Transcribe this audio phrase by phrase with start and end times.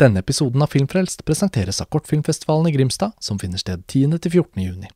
[0.00, 4.60] Denne episoden av Filmfrelst presenteres av Kortfilmfestivalen i Grimstad, som finner sted 10.-14.
[4.64, 4.88] juni.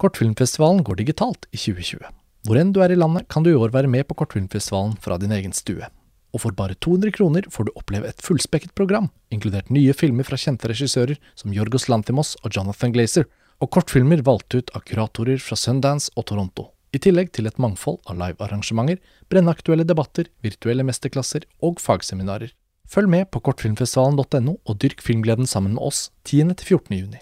[0.00, 2.06] Kortfilmfestivalen går digitalt i 2020.
[2.48, 5.18] Hvor enn du er i landet, kan du i år være med på Kortfilmfestivalen fra
[5.20, 5.84] din egen stue.
[6.32, 10.40] Og for bare 200 kroner får du oppleve et fullspekket program, inkludert nye filmer fra
[10.40, 13.28] kjente regissører som Jorgos Lantimos og Jonathan Glazer,
[13.60, 16.70] og kortfilmer valgt ut av kuratorer fra Sundance og Toronto.
[16.96, 18.96] I tillegg til et mangfold av livearrangementer,
[19.28, 22.54] brennaktuelle debatter, virtuelle mesterklasser og fagseminarer.
[22.88, 26.94] Følg med på kortfilmfestivalen.no og dyrk filmgleden sammen med oss 10.-14.
[26.96, 27.20] juni.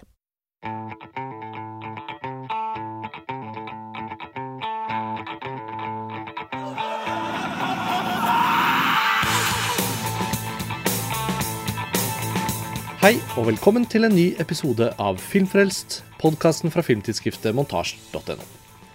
[13.03, 18.39] Hei, og velkommen til en ny episode av Filmfrelst, podkasten fra filmtidsskriftet montasj.no.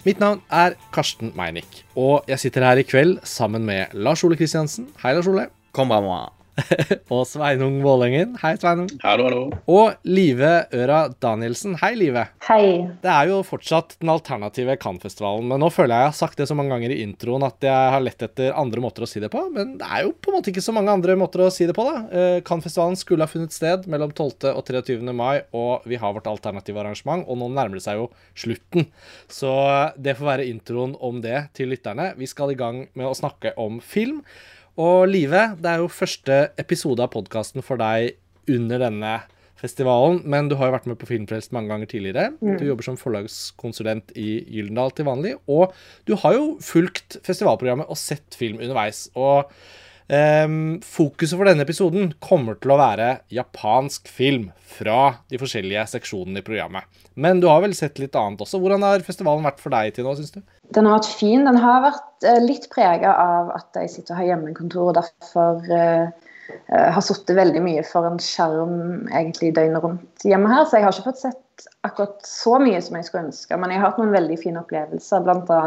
[0.03, 4.37] Mitt navn er Karsten Meinick, og jeg sitter her i kveld sammen med Lars Ole
[4.41, 4.89] Kristiansen.
[5.05, 5.51] Hei, Lars Ole.
[5.71, 6.25] Konbanwa.
[7.13, 8.35] og Sveinung Vålengen.
[8.41, 8.89] Hei, Sveinung.
[9.01, 9.43] Hallo, hallo.
[9.71, 11.75] Og Live Øra Danielsen.
[11.81, 12.27] Hei, Live.
[12.47, 12.65] Hei.
[13.01, 16.47] Det er jo fortsatt den alternative Cannes-festivalen, men nå føler jeg jeg har sagt det
[16.49, 19.31] så mange ganger i introen at jeg har lett etter andre måter å si det
[19.33, 19.45] på.
[19.53, 21.75] Men det er jo på en måte ikke så mange andre måter å si det
[21.77, 22.03] på, da.
[22.11, 24.51] Eh, Cannes-festivalen skulle ha funnet sted mellom 12.
[24.53, 24.99] og 23.
[25.15, 28.89] mai, og vi har vårt alternative arrangement, og nå nærmer det seg jo slutten.
[29.31, 29.53] Så
[29.97, 32.11] det får være introen om det til lytterne.
[32.19, 34.21] Vi skal i gang med å snakke om film.
[34.73, 38.15] Og Live, det er jo første episode av podkasten for deg
[38.49, 39.11] under denne
[39.61, 42.31] festivalen, men du har jo vært med på Filmfrelst mange ganger tidligere.
[42.41, 42.57] Mm.
[42.57, 45.77] Du jobber som forlagskonsulent i Gyldendal til vanlig, og
[46.09, 49.05] du har jo fulgt festivalprogrammet og sett film underveis.
[49.13, 49.53] Og
[50.09, 56.41] um, fokuset for denne episoden kommer til å være japansk film fra de forskjellige seksjonene
[56.41, 56.89] i programmet.
[57.13, 58.57] Men du har vel sett litt annet også.
[58.57, 60.41] Hvordan har festivalen vært for deg til nå, syns du?
[60.73, 61.45] Den har vært fin.
[61.47, 65.63] Den har vært eh, litt prega av at jeg sitter og har hjemmekontor og derfor
[65.69, 66.07] eh,
[66.71, 70.65] eh, har sittet veldig mye for en skjerm egentlig døgnet rundt hjemme her.
[70.65, 73.57] Så jeg har ikke fått sett akkurat så mye som jeg skulle ønske.
[73.59, 75.61] Men jeg har hatt noen veldig fine opplevelser, bl.a.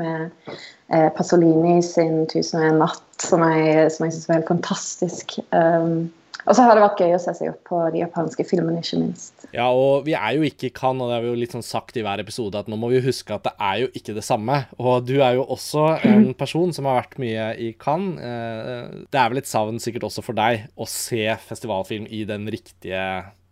[0.00, 0.54] med
[0.92, 5.38] eh, Pasolini sin 'Tusen og en natt', som jeg, som jeg syns var helt fantastisk.
[5.54, 6.10] Um,
[6.46, 9.00] og så har det vært gøy å se seg opp på de japanske filmene, ikke
[9.02, 9.46] minst.
[9.52, 11.66] Ja, og vi er jo ikke i Cannes, og det har vi jo litt sånn
[11.66, 14.24] sagt i hver episode, at nå må vi huske at det er jo ikke det
[14.26, 14.60] samme.
[14.78, 18.20] Og du er jo også en person som har vært mye i Cannes.
[18.22, 22.46] Eh, Det er vel et savn sikkert også for deg å se festivalfilm i den
[22.50, 23.04] riktige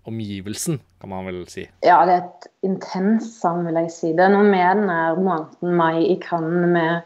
[0.09, 1.67] omgivelsen, kan man vel si.
[1.85, 4.13] Ja, det er et intenst savn, vil jeg si.
[4.17, 7.03] Det er noe med den måneden mai i Cannes med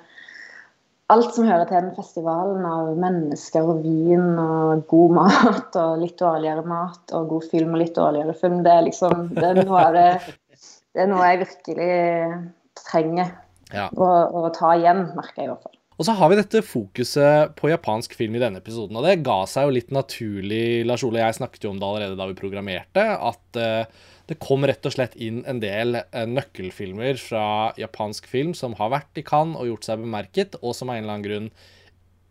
[1.12, 6.16] alt som hører til den festivalen av mennesker og vin og god mat og litt
[6.20, 8.62] dårligere mat og god film og litt dårligere film.
[8.66, 10.08] Det er liksom det er noe det
[10.92, 11.92] Det er noe jeg virkelig
[12.82, 13.30] trenger
[13.72, 13.86] Ja.
[13.96, 14.08] å,
[14.42, 15.78] å ta igjen, merker jeg i hvert fall.
[16.00, 19.42] Og så har vi dette fokuset på japansk film i denne episoden, og det ga
[19.48, 20.82] seg jo litt naturlig.
[20.88, 24.38] Lars Ole og jeg snakket jo om det allerede da vi programmerte, at eh, det
[24.42, 27.44] kom rett og slett inn en del eh, nøkkelfilmer fra
[27.80, 31.04] japansk film som har vært i Cannes og gjort seg bemerket, og som av en
[31.04, 31.52] eller annen grunn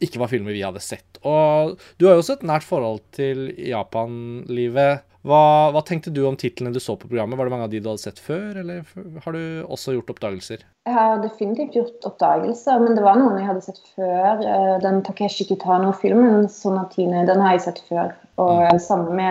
[0.01, 1.19] ikke var filmer vi hadde sett.
[1.21, 5.05] Og du har jo også et nært forhold til Japan-livet.
[5.21, 7.37] Hva, hva tenkte du om titlene du så på programmet?
[7.37, 8.81] Var det mange av de du hadde sett før, eller
[9.21, 10.63] har du også gjort oppdagelser?
[10.89, 14.41] Jeg har definitivt gjort oppdagelser, men det var noen jeg hadde sett før.
[14.41, 18.15] Eh, Den Takeshi Kitano-filmen, 'Sonatine', den har jeg sett før.
[18.41, 19.29] Og sammen samme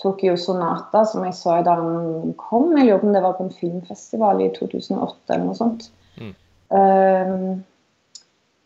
[0.00, 2.70] Tokyo Sonata, som jeg så da han kom.
[2.76, 5.90] Jeg lurer på om det var på en filmfestival i 2008 eller noe sånt.
[6.20, 6.32] Mm.
[6.70, 7.60] Um,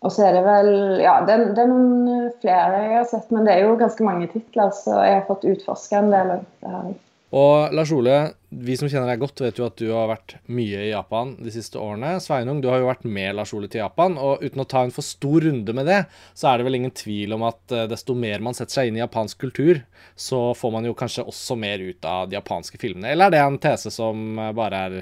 [0.04, 3.48] og så er det vel Ja, det, det er noen flere jeg har sett, men
[3.48, 6.34] det er jo ganske mange titler, så jeg har fått utforska en del.
[6.36, 6.94] av det her.
[7.34, 8.18] Og Lars Ole,
[8.62, 11.52] vi som kjenner deg godt, vet jo at du har vært mye i Japan de
[11.54, 12.14] siste årene.
[12.22, 14.94] Sveinung, du har jo vært med Lars Ole til Japan, og uten å ta en
[14.94, 16.00] for stor runde med det,
[16.38, 19.00] så er det vel ingen tvil om at eh, desto mer man setter seg inn
[19.00, 19.82] i japansk kultur,
[20.14, 23.12] så får man jo kanskje også mer ut av de japanske filmene.
[23.14, 24.98] Eller er det en tese som eh, bare er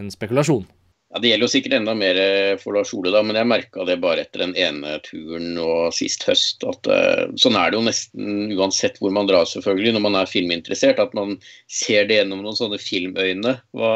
[0.00, 0.66] en spekulasjon?
[1.10, 3.86] Ja, Det gjelder jo sikkert enda mer eh, for Lars Ole, da, men jeg merka
[3.86, 6.62] det bare etter den ene turen og sist høst.
[6.62, 10.30] at uh, Sånn er det jo nesten uansett hvor man drar, selvfølgelig, når man er
[10.30, 11.02] filminteressert.
[11.02, 11.34] At man
[11.66, 13.56] ser det gjennom noen sånne filmøyne.
[13.74, 13.92] Hva,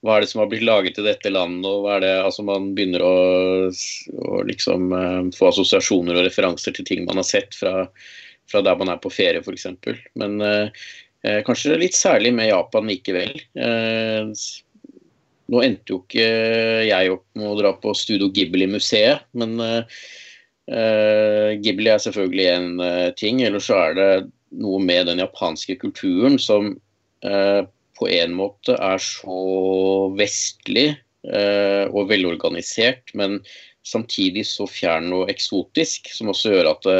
[0.00, 1.68] hva er det som har blitt laget i dette landet?
[1.68, 3.14] og hva er det, altså Man begynner å,
[3.68, 7.90] å liksom uh, få assosiasjoner og referanser til ting man har sett fra,
[8.48, 9.68] fra der man er på ferie, f.eks.
[10.16, 10.84] Men uh,
[11.44, 13.36] kanskje litt særlig med Japan likevel.
[13.54, 14.32] Eh,
[15.52, 16.26] nå endte jo ikke
[16.88, 19.84] jeg opp med å dra på Studio Ghibli-museet, men uh,
[21.60, 23.42] Ghibli er selvfølgelig en uh, ting.
[23.44, 24.10] Ellers så er det
[24.62, 26.72] noe med den japanske kulturen som
[27.26, 27.60] uh,
[28.00, 29.40] på en måte er så
[30.18, 33.36] vestlig og velorganisert, men
[33.86, 36.96] samtidig så fjern og eksotisk, som også gjør at det,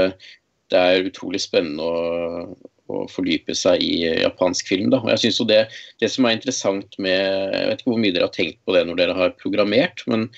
[0.71, 2.45] det er utrolig spennende å,
[2.93, 4.91] å fordype seg i japansk film.
[4.93, 5.01] Da.
[5.03, 5.63] Og jeg synes jo det,
[6.03, 8.85] det som er interessant med Jeg vet ikke hvor mye dere har tenkt på det
[8.89, 10.29] når dere har programmert, men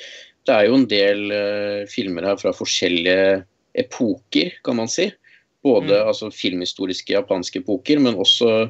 [0.45, 3.45] det er jo en del uh, filmer her fra forskjellige
[3.81, 5.09] epoker, kan man si.
[5.65, 6.11] Både mm.
[6.11, 8.69] altså, filmhistoriske japanske epoker, men også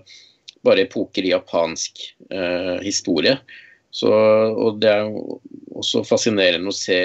[0.64, 2.00] bare epoker i japansk
[2.32, 3.36] uh, historie.
[3.94, 5.40] Så, og Det er jo
[5.78, 6.98] også fascinerende å se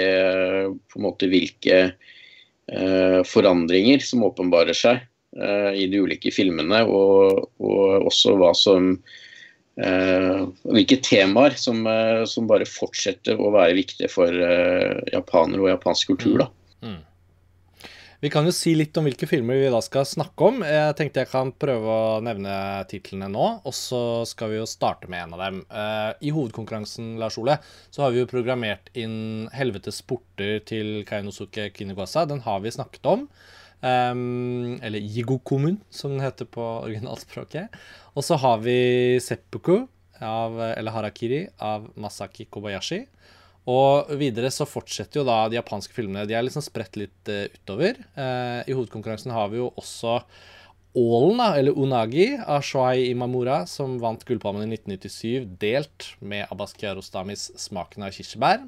[0.89, 7.43] på en måte hvilke uh, forandringer som åpenbarer seg uh, i de ulike filmene, og,
[7.61, 8.87] og også hva som
[9.77, 10.39] uh,
[10.73, 11.83] hvilke temaer som,
[12.25, 16.41] som, bare fortsetter å være viktige for japanere og japansk kultur.
[16.41, 16.49] da.
[16.81, 16.95] Mm.
[16.95, 17.05] mm.
[18.19, 20.57] Vi kan jo si litt om hvilke filmer vi da skal snakke om.
[20.67, 22.51] Jeg tenkte jeg kan prøve å nevne
[22.91, 25.61] titlene nå, og så skal vi jo starte med en av dem.
[25.71, 27.55] Uh, I hovedkonkurransen, Lars Ole,
[27.95, 32.25] så har vi jo programmert inn 'Helvetes porter' til Kainosuke Kinegwasa.
[32.27, 33.23] Den har vi snakket om.
[33.79, 37.77] Um, eller Jigokomun, som den heter på originalspråket.
[38.15, 39.85] Og så har vi Seppuku,
[40.19, 43.05] av, eller Harakiri, av Masaki Kobayashi.
[43.69, 46.25] Og videre så fortsetter jo da de japanske filmene.
[46.27, 47.99] De er liksom spredt litt uh, utover.
[48.17, 50.19] Uh, I hovedkonkurransen har vi jo også
[50.97, 57.51] Ålen, eller Unagi, av Shoai Imamura, som vant Gullpalmen i 1997, delt med Abbas Kiarostamis
[57.53, 58.65] 'Smaken av kirsebær'.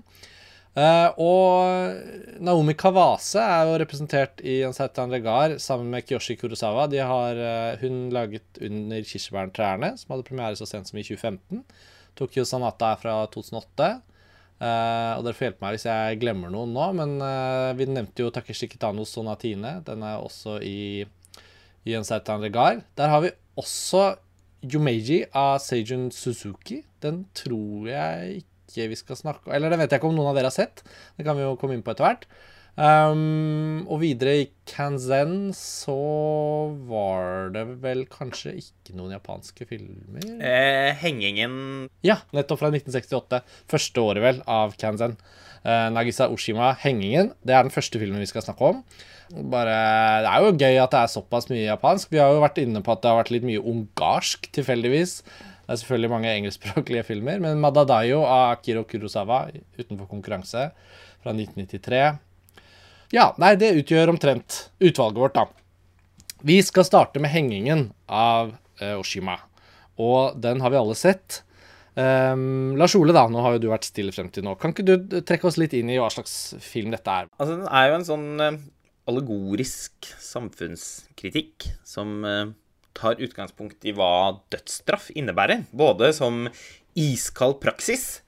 [0.71, 6.85] Uh, og Naomi Kawase er jo representert i Anseitan Regar sammen med Kyoshi Kurosawa.
[6.87, 11.65] De har uh, hun laget 'Under kirsebærtrærne', som hadde premiere så sent som i 2015.
[12.15, 13.89] Tokyo Sanata er fra 2008.
[14.61, 17.17] Uh, og dere får hjelpe meg hvis jeg glemmer noen nå, men
[17.75, 19.81] vi nevnte jo Takeshi Kitanos Sonatine.
[19.83, 21.03] Den er også i,
[21.83, 22.79] i en Seitan Regar.
[22.95, 24.13] Der har vi også
[24.63, 26.83] Yumeji av Seijun Suzuki.
[27.01, 30.31] Den tror jeg ikke vi skal snakke om Eller det vet jeg ikke om noen
[30.31, 30.83] av dere har sett.
[31.17, 32.27] Det kan vi jo komme inn på etter hvert.
[32.71, 35.97] Um, og videre i Kanzen så
[36.87, 40.23] var det vel kanskje ikke noen japanske filmer?
[40.39, 43.41] Eh, hengingen Ja, nettopp fra 1968.
[43.69, 45.17] Første året, vel, av Kanzen.
[45.61, 47.35] Uh, Nagisa Oshima, 'Hengingen'.
[47.43, 48.83] Det er den første filmen vi skal snakke om.
[49.51, 49.75] Bare,
[50.23, 52.09] det er jo gøy at det er såpass mye japansk.
[52.11, 55.21] Vi har jo vært inne på at det har vært litt mye ungarsk, tilfeldigvis.
[55.71, 59.45] Det er selvfølgelig mange engelskspråklige filmer, men 'Madadayo' av Akiro Kurosawa
[59.79, 60.65] utenfor konkurranse
[61.23, 62.01] fra 1993.
[63.15, 65.45] Ja, nei, det utgjør omtrent utvalget vårt, da.
[66.43, 68.51] Vi skal starte med 'Hengingen' av
[68.81, 69.37] uh, Oshima.
[69.95, 71.39] Og den har vi alle sett.
[71.95, 74.57] Um, Lars Ole, da, nå har jo du vært stille frem til nå.
[74.59, 77.31] Kan ikke du trekke oss litt inn i hva slags film dette er?
[77.39, 78.59] Altså, Den er jo en sånn uh,
[79.07, 82.51] allegorisk samfunnskritikk som uh,
[82.97, 85.65] tar utgangspunkt i hva dødsstraff innebærer.
[85.71, 86.45] Både som
[86.97, 88.21] iskald praksis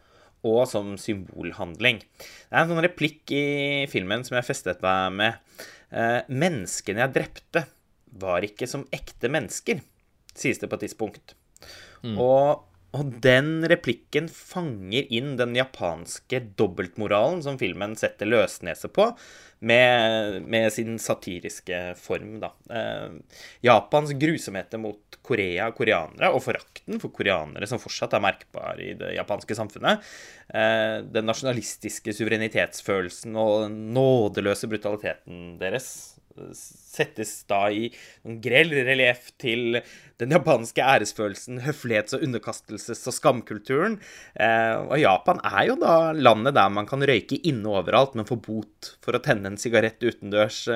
[0.43, 2.01] og som symbolhandling.
[2.19, 3.45] Det er en sånn replikk i
[3.91, 5.61] filmen som jeg festet meg med.
[5.93, 7.65] Eh, menneskene jeg drepte,
[8.19, 9.79] var ikke som ekte mennesker,
[10.37, 11.33] sies det på et tidspunkt.
[12.03, 12.17] Mm.
[12.21, 19.07] Og, og, den replikken fanger inn den japanske dobbeltmoralen som filmen setter løsnese på,
[19.63, 22.51] med, med sin satiriske form, da.
[22.69, 28.81] Eh, Japans grusomheter mot Korea og koreanere, og forakten for koreanere som fortsatt er merkbar
[28.83, 30.03] i det japanske samfunnet.
[30.51, 35.93] Eh, den nasjonalistiske suverenitetsfølelsen og den nådeløse brutaliteten deres
[36.57, 37.89] settes da i
[38.25, 39.81] en grell relieff til
[40.21, 43.97] den japanske æresfølelsen, høflighets- og underkastelses- og skamkulturen.
[44.35, 48.37] Eh, og Japan er jo da landet der man kan røyke inne overalt, men få
[48.39, 50.67] bot for å tenne en sigarett utendørs.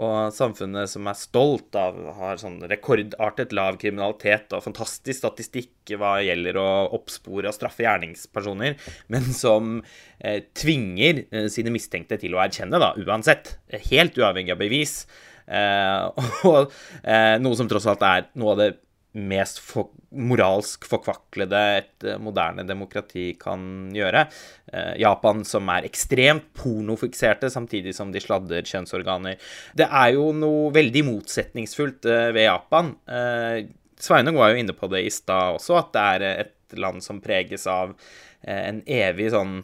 [0.00, 6.16] Og samfunnet som er stolt av har sånn rekordartet lav kriminalitet og fantastisk statistikk hva
[6.24, 8.78] gjelder å oppspore og straffe gjerningspersoner,
[9.12, 10.15] men som eh,
[10.56, 13.56] tvinger eh, sine mistenkte til å erkjenne, da, uansett.
[13.90, 14.98] Helt uavhengig av bevis.
[15.46, 18.72] Eh, og eh, noe som tross alt er noe av det
[19.16, 24.26] mest for, moralsk forkvaklede et eh, moderne demokrati kan gjøre.
[24.72, 29.40] Eh, Japan som er ekstremt pornofikserte, samtidig som de sladder kjønnsorganer.
[29.76, 32.94] Det er jo noe veldig motsetningsfullt eh, ved Japan.
[33.08, 33.66] Eh,
[34.00, 37.22] Sveinung var jo inne på det i stad også, at det er et land som
[37.24, 37.94] preges av
[38.42, 39.60] eh, en evig sånn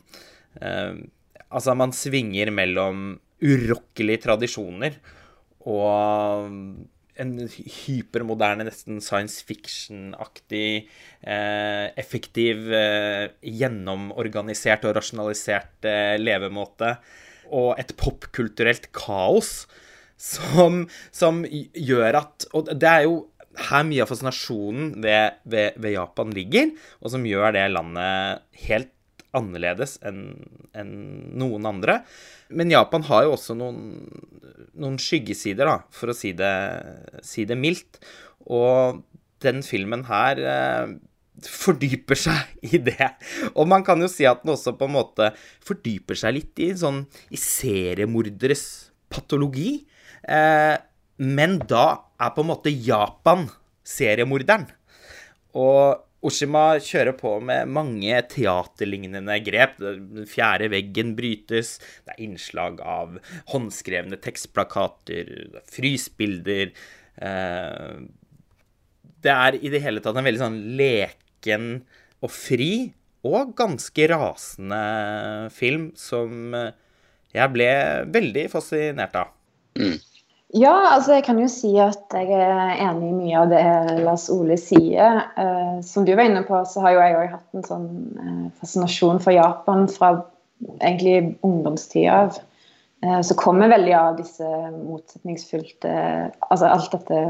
[0.60, 1.02] eh,
[1.52, 4.94] Altså, man svinger mellom urokkelige tradisjoner
[5.68, 6.46] og
[7.20, 7.32] en
[7.84, 10.88] hypermoderne, nesten science fiction-aktig,
[11.20, 16.96] eh, effektiv, eh, gjennomorganisert og rasjonalisert eh, levemåte.
[17.52, 19.66] Og et popkulturelt kaos
[20.16, 23.28] som, som, gjør at Og det er jo
[23.68, 28.40] her mye av fascinasjonen ved, ved, ved, Japan ligger, og som gjør det landet
[28.70, 28.94] helt
[29.36, 30.24] annerledes enn
[30.76, 30.90] en
[31.40, 32.00] noen andre.
[32.52, 33.80] Men Japan har jo også noen,
[34.76, 36.52] noen, skyggesider, da, for å si det,
[37.24, 38.00] si det mildt.
[38.52, 39.02] Og
[39.42, 40.94] den filmen her eh,
[41.48, 43.10] fordyper seg i det.
[43.54, 45.32] Og man kan jo si at den også på en måte
[45.64, 48.66] fordyper seg litt i sånn i seriemorderes
[49.12, 49.82] patologi.
[50.22, 50.76] Eh,
[51.22, 51.86] men da
[52.22, 53.46] er på en måte Japan
[53.86, 54.68] seriemorderen.
[55.58, 59.78] Og Oshima kjører på med mange teaterlignende grep.
[59.82, 61.76] Den fjerde veggen brytes.
[62.06, 63.16] Det er innslag av
[63.50, 65.32] håndskrevne tekstplakater,
[65.72, 66.70] frysbilder.
[67.18, 67.96] Eh,
[69.22, 71.68] det er i det hele tatt en veldig sånn leken
[72.22, 72.72] og fri
[73.26, 74.80] og ganske rasende
[75.54, 76.54] film som
[77.32, 77.68] jeg ble
[78.14, 79.34] veldig fascinert av.
[79.78, 79.98] Mm.
[80.52, 83.62] Ja, altså jeg kan jo si at jeg er enig i mye av det
[84.04, 85.22] Lars Ole sier.
[85.40, 87.88] Eh, som du var inne på, så har jo jeg òg hatt en sånn
[88.20, 90.12] eh, fascinasjon for Japan fra
[90.82, 92.36] egentlig ungdomstida av.
[93.02, 95.94] Eh, så kommer veldig av disse motsetningsfylte
[96.50, 97.22] Altså alt dette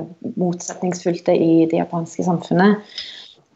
[0.42, 2.82] motsetningsfylte i det japanske samfunnet.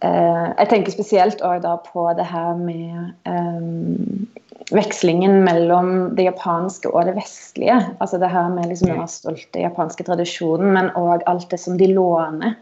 [0.04, 4.26] Eh, jeg tenker spesielt òg da på det her med um,
[4.70, 7.76] vekslingen mellom det japanske og det vestlige.
[8.00, 11.90] Altså det her med liksom den stolte japanske tradisjonen, men òg alt det som de
[11.92, 12.56] låner.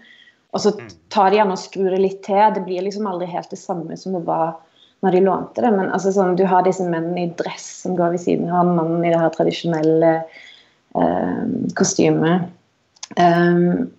[0.55, 0.89] Og så mm.
[1.11, 2.43] tar de gjerne og skrur det litt til.
[2.55, 4.55] Det blir liksom aldri helt det samme som det var
[5.05, 5.73] når de lånte det.
[5.75, 9.05] Men altså sånn, du har disse mennene i dress som går ved siden av mannen
[9.05, 11.43] i det her tradisjonelle eh,
[11.79, 12.51] kostymet.
[13.19, 13.91] Um,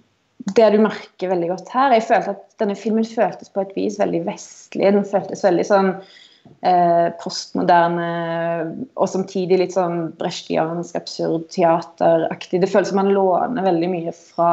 [0.56, 4.00] det du merker veldig godt her Jeg følte at denne filmen føltes på et vis
[4.02, 4.92] veldig vestlig.
[4.94, 5.92] Den føltes veldig sånn
[6.66, 8.08] eh, postmoderne
[8.96, 12.62] og samtidig litt sånn brechtiansk, absurd teateraktig.
[12.64, 14.52] Det føles som man låner veldig mye fra,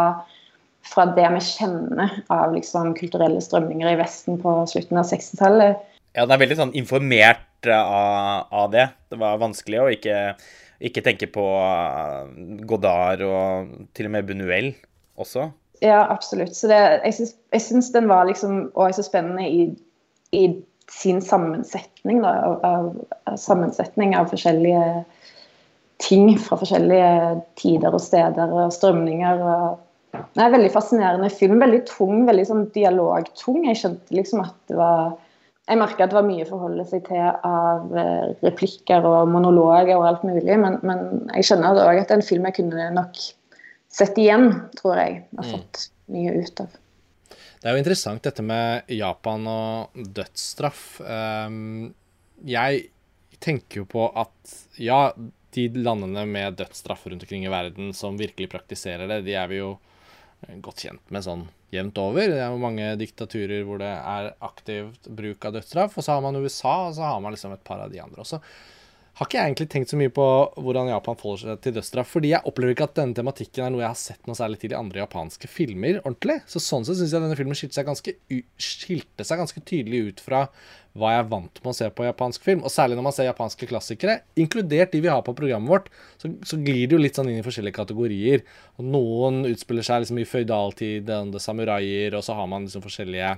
[0.89, 5.89] fra det vi kjenner av liksom, kulturelle strømninger i Vesten på slutten av 60-tallet.
[6.13, 8.91] Ja, den er veldig sånn informert eh, av, av det.
[9.13, 10.19] Det var vanskelig å ikke,
[10.85, 14.73] ikke tenke på eh, Godard og til og med Bunuel
[15.21, 15.51] også.
[15.83, 16.55] Ja, absolutt.
[16.55, 19.65] Så det, jeg syns den var liksom òg så spennende i,
[20.31, 20.45] i
[20.93, 22.65] sin sammensetning, da, av,
[23.27, 25.05] av, sammensetning av forskjellige
[26.03, 29.43] ting fra forskjellige tider og steder og strømninger.
[29.43, 31.61] og det er Veldig fascinerende film.
[31.63, 33.63] Veldig tung, veldig sånn dialogtung.
[33.69, 35.15] Jeg skjønte liksom at det var
[35.71, 39.95] Jeg merka at det var mye å forholde seg til av eh, replikker og monologer
[39.95, 41.05] og alt mulig, men, men
[41.37, 43.21] jeg skjønner òg at det er en film jeg kunne nok
[43.95, 44.49] sett igjen,
[44.81, 45.21] tror jeg.
[45.39, 45.53] Har mm.
[45.55, 46.82] fått mye ut av.
[47.63, 50.83] Det er jo interessant dette med Japan og dødsstraff.
[51.07, 51.93] Ehm,
[52.43, 52.89] jeg
[53.39, 55.13] tenker jo på at ja,
[55.55, 59.61] de landene med dødsstraff rundt omkring i verden som virkelig praktiserer det, de er vi
[59.61, 59.77] jo
[60.65, 62.35] godt kjent med sånn jevnt over.
[62.35, 65.95] Det er jo mange diktaturer hvor det er aktivt bruk av dødsstraff.
[65.95, 68.27] Og så har man USA, og så har man liksom et par av de andre
[68.27, 68.43] også
[69.19, 70.27] har ikke jeg egentlig tenkt så mye på
[70.57, 72.09] hvordan Japan forholder seg til dødsstraff.
[72.15, 74.73] Fordi jeg opplever ikke at denne tematikken er noe jeg har sett noe særlig til
[74.73, 75.99] i andre japanske filmer.
[76.01, 76.39] ordentlig.
[76.49, 78.15] Så Sånn sett syns jeg denne filmen skilte seg, ganske,
[78.57, 80.47] skilte seg ganske tydelig ut fra
[80.97, 82.65] hva jeg er vant med å se på japansk film.
[82.65, 86.33] Og særlig når man ser japanske klassikere, inkludert de vi har på programmet vårt, så,
[86.49, 88.47] så glir det jo litt sånn inn i forskjellige kategorier.
[88.81, 93.35] Og Noen utspiller seg liksom i føydaltid, andre samuraier, og så har man liksom forskjellige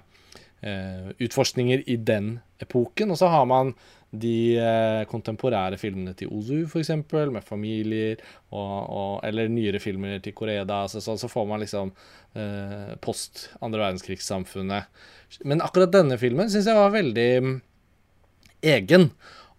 [0.63, 3.11] eh, utforskninger i den epoken.
[3.15, 3.75] Og så har man
[4.21, 10.35] de eh, kontemporære filmene til Ozu, f.eks., med familier, og, og, eller nyere filmer til
[10.37, 10.85] Koreda.
[10.91, 11.93] Så, så, så, får man liksom
[12.39, 14.91] eh, post andre verdenskrigssamfunnet.
[15.45, 17.57] Men akkurat denne filmen syns jeg var veldig mm,
[18.75, 19.11] egen.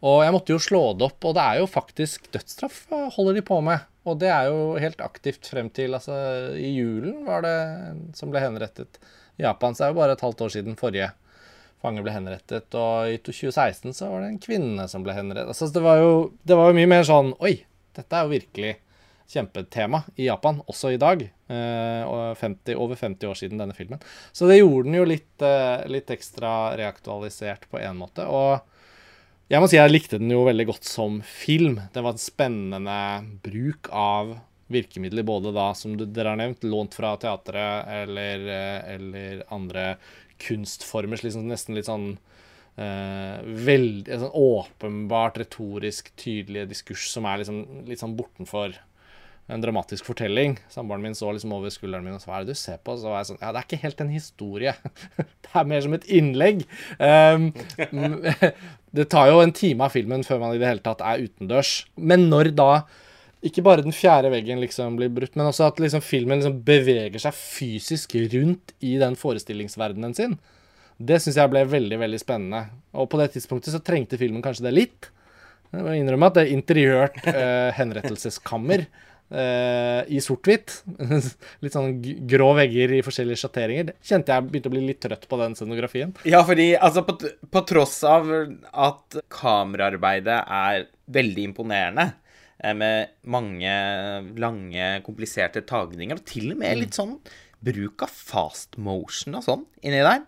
[0.06, 2.86] Og jeg måtte jo slå det opp, og det er jo faktisk dødsstraff
[3.16, 3.86] holder de på med.
[4.06, 6.16] Og det er jo helt aktivt frem til altså,
[6.54, 7.58] I julen var det
[8.18, 9.00] som ble henrettet.
[9.40, 11.10] I Japan så er det jo bare et halvt år siden forrige
[11.86, 12.68] fange ble henrettet.
[12.76, 15.54] Og i 2016 så var det en kvinne som ble henrettet.
[15.54, 17.60] Altså, det, var jo, det var jo mye mer sånn Oi,
[17.96, 18.74] dette er jo virkelig
[19.32, 21.24] kjempetema i Japan, også i dag.
[21.26, 24.02] Eh, 50, over 50 år siden denne filmen.
[24.32, 28.26] Så det gjorde den jo litt, eh, litt ekstra reaktualisert på en måte.
[28.26, 28.62] Og
[29.50, 31.80] jeg må si jeg likte den jo veldig godt som film.
[31.94, 33.00] Det var en spennende
[33.46, 34.38] bruk av
[34.68, 39.96] virkemidler, både da, som dere har nevnt, lånt fra teatret eller, eh, eller andre
[40.42, 41.22] kunstformer.
[41.24, 42.16] Liksom, nesten litt sånn
[42.80, 48.78] uh, veldig sånn åpenbart retorisk tydelige diskurs som er liksom, litt sånn bortenfor
[49.46, 50.58] en dramatisk fortelling.
[50.74, 52.96] Samboeren min så liksom over skulderen min og sa hva er det du ser på?
[52.98, 54.74] Så var jeg sånn Ja, det er ikke helt en historie.
[55.46, 56.64] det er mer som et innlegg.
[56.98, 57.52] Um,
[58.98, 61.78] det tar jo en time av filmen før man i det hele tatt er utendørs.
[61.96, 62.72] Men når da
[63.46, 67.22] ikke bare den fjerde veggen liksom blir brutt, men også at liksom filmen liksom beveger
[67.22, 70.38] seg fysisk rundt i den forestillingsverdenen sin.
[70.98, 72.64] Det syns jeg ble veldig veldig spennende.
[72.96, 75.10] Og på det tidspunktet så trengte filmen kanskje det litt.
[75.76, 80.80] Jeg må innrømme at det er interiørt eh, henrettelseskammer eh, i sort-hvitt.
[81.66, 81.98] litt sånn
[82.32, 83.94] grå vegger i forskjellige sjatteringer.
[84.06, 86.16] Kjente jeg begynte å bli litt trøtt på den scenografien.
[86.26, 87.20] Ja, fordi altså på,
[87.52, 88.32] på tross av
[88.72, 92.14] at kameraarbeidet er veldig imponerende,
[92.74, 93.74] med mange
[94.42, 97.18] lange, kompliserte tagninger, og til og med litt sånn
[97.66, 100.26] bruk av fast motion og sånn inni der,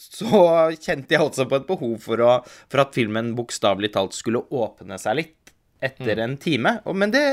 [0.00, 0.44] så
[0.80, 2.36] kjente jeg altså på et behov for, å,
[2.72, 6.22] for at filmen bokstavelig talt skulle åpne seg litt etter mm.
[6.24, 6.74] en time.
[6.96, 7.24] Men det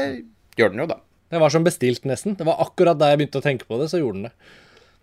[0.59, 0.99] gjør den jo, da.
[1.31, 2.37] Det var som bestilt, nesten.
[2.39, 4.51] Det var akkurat da jeg begynte å tenke på det, så gjorde den det.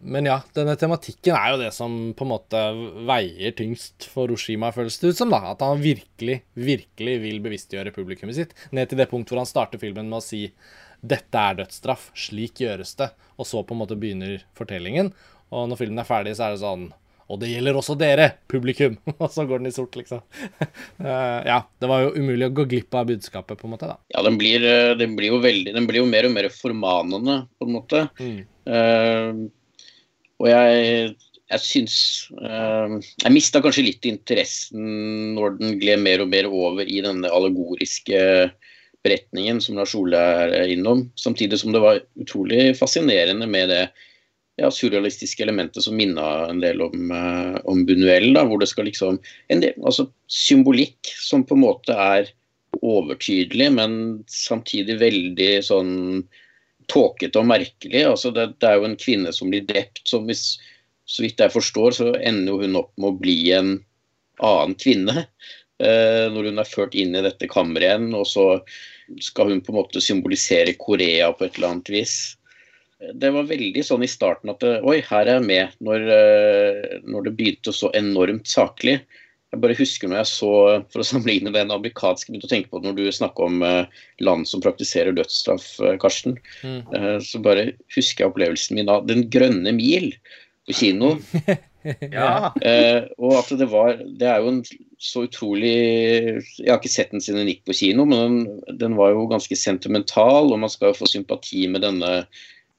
[0.05, 2.63] Men ja, denne tematikken er jo det som på en måte
[3.09, 5.33] veier tyngst for Oshima, føles det ut som.
[5.33, 8.57] da, At han virkelig, virkelig vil bevisstgjøre publikummet sitt.
[8.77, 10.47] Ned til det punkt hvor han starter filmen med å si
[11.05, 13.11] 'dette er dødsstraff', slik gjøres det.
[13.37, 15.13] Og så på en måte begynner fortellingen.
[15.53, 16.93] Og når filmen er ferdig, så er det sånn
[17.25, 18.99] og det gjelder også dere, publikum.
[19.23, 20.21] og så går den i sort, liksom.
[21.01, 23.89] uh, ja, det var jo umulig å gå glipp av budskapet, på en måte.
[23.89, 23.97] da.
[24.13, 27.39] Ja, den blir, eh, den blir jo veldig Den blir jo mer og mer formanende,
[27.57, 28.03] på en måte.
[28.21, 28.43] Mm.
[28.69, 29.47] Uh,
[30.43, 31.15] og jeg,
[31.53, 31.97] jeg syns
[32.41, 37.31] uh, Jeg mista kanskje litt interessen når den gled mer og mer over i denne
[37.31, 38.21] allegoriske
[39.05, 41.05] beretningen som Lars Ole er innom.
[41.21, 43.83] Samtidig som det var utrolig fascinerende med det
[44.57, 48.31] ja, surrealistiske elementet som minna en del om, uh, om Bunuel.
[48.37, 52.33] Da, hvor det skal liksom del, altså Symbolikk som på en måte er
[52.83, 53.93] overtydelig, men
[54.31, 55.93] samtidig veldig sånn
[56.91, 58.05] tåkete og merkelig.
[58.09, 60.57] Altså det, det, er jo en kvinne som blir drept, som hvis,
[61.09, 63.77] så vidt jeg forstår, så ender hun opp med å bli en
[64.45, 65.27] annen kvinne.
[65.83, 68.49] Eh, når hun er ført inn i dette kammeret igjen, og så
[69.23, 72.17] skal hun på en måte symbolisere Korea på et eller annet vis
[73.13, 77.27] det var veldig sånn i starten at oi, her er jeg med, når, eh, når,
[77.27, 79.01] det begynte så enormt saklig.
[79.55, 80.53] Jeg bare husker når jeg så,
[80.91, 84.01] for å sammenligne den amerikanske, begynte å tenke på det når du snakker om uh,
[84.25, 86.35] land som praktiserer dødsstraff, uh, Karsten.
[86.67, 86.81] Mm.
[86.91, 90.11] Uh, så bare husker jeg opplevelsen min av Den grønne mil
[90.67, 91.15] på kino.
[91.85, 92.51] ja.
[93.21, 94.63] og at det var Det er jo en
[95.05, 98.97] så utrolig Jeg har ikke sett den siden den gikk på kino, men den, den
[98.97, 102.15] var jo ganske sentimental, og man skal jo få sympati med denne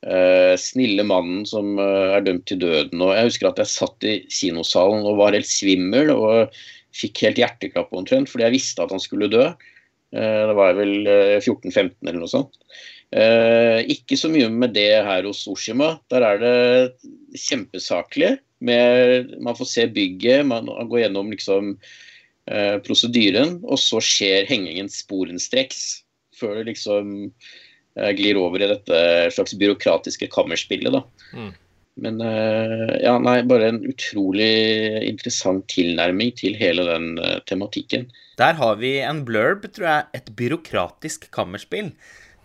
[0.06, 3.02] Uh, snille mannen som uh, er dømt til døden.
[3.02, 6.54] og Jeg husker at jeg satt i kinosalen og var helt svimmel og
[6.96, 9.48] fikk helt hjerteklapp omtrent fordi jeg visste at han skulle dø.
[10.16, 11.10] Eh, da var vel
[11.42, 12.54] 14-15 eller noe sånt.
[13.92, 15.98] ikke så mye med det her hos Oshima.
[16.14, 18.38] Der er det kjempesaklig.
[18.64, 21.76] Med, man får se bygget, man går gjennom liksom
[22.88, 26.06] prosedyren, og så skjer hengingen sporenstreks.
[26.40, 27.65] Før det liksom Eh,
[28.18, 28.98] glir over i dette
[29.32, 30.92] slags byråkratiske kammerspillet.
[30.92, 31.04] da.
[31.32, 31.54] Mm.
[32.04, 34.52] Men eh, ja, nei, bare en utrolig
[35.08, 38.10] interessant tilnærming til hele den uh, tematikken.
[38.40, 40.08] Der har vi en blurb, tror jeg.
[40.20, 41.94] Et byråkratisk kammerspill.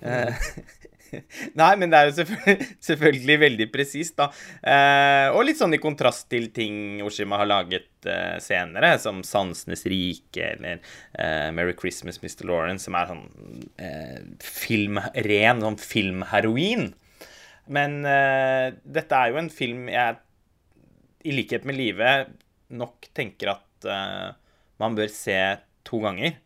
[0.00, 0.38] Mm.
[1.60, 4.28] Nei, men det er jo selvfølgelig, selvfølgelig veldig presist, da.
[4.62, 9.86] Eh, og litt sånn i kontrast til ting Oshima har laget eh, senere, som 'Sansenes
[9.90, 10.80] rike' eller
[11.14, 12.46] eh, 'Merry Christmas, Mr.
[12.50, 13.24] Lawrence', som er sånn
[13.78, 16.90] eh, film, ren sånn filmheroin.
[17.70, 20.20] Men eh, dette er jo en film jeg,
[21.26, 22.14] i likhet med Live,
[22.70, 24.30] nok tenker at eh,
[24.80, 25.36] man bør se
[25.86, 26.38] to ganger.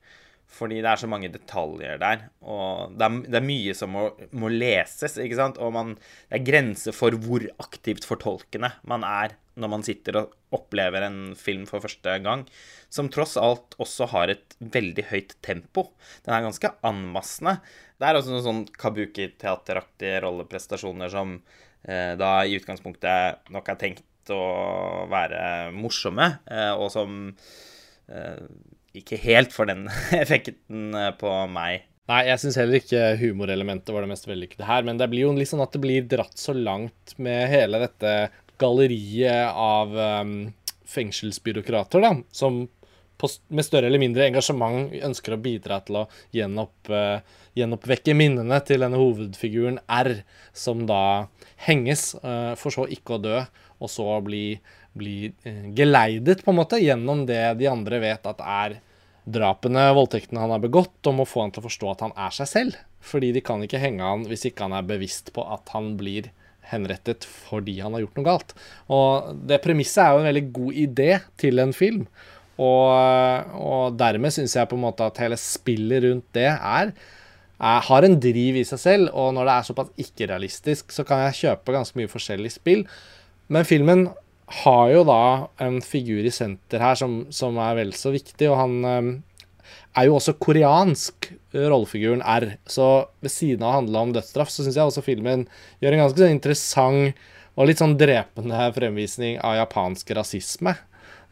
[0.54, 2.26] Fordi det er så mange detaljer der.
[2.46, 4.04] Og det er, det er mye som må,
[4.38, 5.58] må, leses, ikke sant.
[5.62, 5.94] Og man,
[6.28, 11.18] det er grenser for hvor aktivt fortolkende man er når man sitter og opplever en
[11.38, 12.44] film for første gang.
[12.90, 15.88] Som tross alt også har et veldig høyt tempo.
[16.26, 17.58] Den er ganske anmassende.
[17.98, 21.36] Det er også noen sånn kabuki-teateraktige rolleprestasjoner som
[21.86, 27.28] eh, da i utgangspunktet nok er tenkt å være morsomme, eh, og som
[28.08, 28.40] eh,
[28.98, 29.88] ikke helt for den
[30.22, 31.88] effekten eh, på meg.
[32.10, 34.84] Nei, jeg syns heller ikke humorelementet var det mest vellykkede her.
[34.84, 38.14] Men det blir jo litt sånn at det blir dratt så langt med hele dette
[38.60, 40.34] galleriet av um,
[40.86, 42.66] fengselsbyråkrater, da, som
[43.18, 46.04] på, med større eller mindre engasjement ønsker å bidra til å
[46.36, 47.24] gjenopp, uh,
[47.56, 50.12] gjenoppvekke minnene til denne hovedfiguren R,
[50.52, 51.02] som da
[51.66, 53.42] henges, uh, for så ikke å dø,
[53.80, 54.46] og så bli
[54.98, 58.78] bli eh, geleidet på en måte gjennom det de andre vet at er
[59.24, 62.34] drapene, voldtektene han har begått, og må få han til å forstå at han er
[62.36, 62.78] seg selv.
[63.04, 66.30] Fordi de kan ikke henge han hvis ikke han er bevisst på at han blir
[66.70, 68.54] henrettet fordi han har gjort noe galt.
[68.92, 72.06] Og det premisset er jo en veldig god idé til en film.
[72.54, 76.94] Og, og dermed syns jeg på en måte at hele spillet rundt det er,
[77.58, 79.12] har en driv i seg selv.
[79.12, 82.84] Og når det er såpass ikke-realistisk, så kan jeg kjøpe ganske mye forskjellig spill.
[83.52, 84.08] Men filmen
[84.46, 85.22] har jo da
[85.64, 89.12] en figur i senter her som, som er vel så viktig, og han, ehm,
[89.94, 92.56] er jo også koreansk, rollefiguren R.
[92.66, 95.46] Så ved siden av å handle om dødsstraff, så syns jeg også filmen
[95.82, 97.22] gjør en ganske sånn interessant
[97.54, 100.74] og litt sånn drepende fremvisning av japansk rasisme.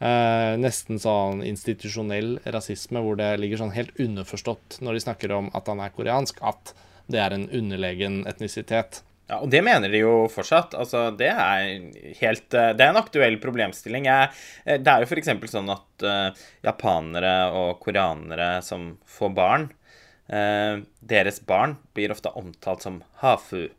[0.03, 5.51] Eh, nesten sånn institusjonell rasisme, hvor det ligger sånn helt underforstått når de snakker om
[5.59, 6.73] at han er koreansk, at
[7.11, 9.03] det er en underlegen etnisitet.
[9.31, 10.75] Ja, og det mener de jo fortsatt.
[10.79, 11.69] Altså, det er
[12.21, 14.09] helt eh, Det er en aktuell problemstilling.
[14.11, 14.33] Jeg,
[14.67, 15.31] eh, det er jo f.eks.
[15.53, 19.69] sånn at uh, japanere og koreanere som får barn,
[20.33, 23.71] uh, deres barn blir ofte omtalt som hafu,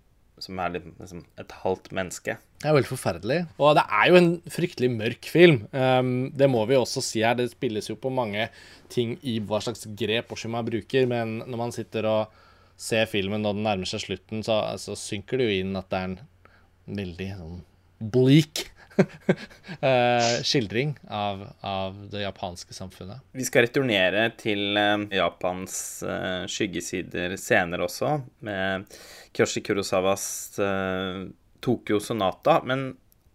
[0.42, 2.38] som er liksom et halvt menneske.
[2.64, 3.40] Det er veldig forferdelig.
[3.60, 5.66] Og det er jo en fryktelig mørk film.
[5.76, 7.36] Um, det må vi også si her.
[7.36, 8.48] Det spilles jo på mange
[8.94, 12.40] ting i hva slags grep Oshima bruker, men når man sitter og
[12.80, 16.00] ser filmen når den nærmer seg slutten, så, så synker det jo inn at det
[16.00, 16.22] er en
[17.00, 17.60] veldig sånn
[18.14, 18.66] bleak
[19.00, 23.24] uh, skildring av, av, det japanske samfunnet.
[23.32, 25.76] Vi skal returnere til uh, Japans
[26.08, 28.90] uh, skyggesider senere også, med
[29.34, 30.26] Kyoshi Kurosawas
[31.64, 32.60] Tokyo Sonata.
[32.68, 32.92] Men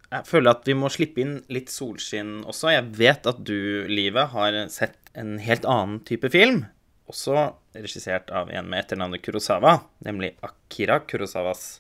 [0.09, 2.70] jeg føler at vi må slippe inn litt solskinn også.
[2.77, 6.66] Jeg vet at du, Livet, har sett en helt annen type film
[7.09, 11.79] også regissert av en med etternavnet Kurosawa, nemlig Akira Kurosawas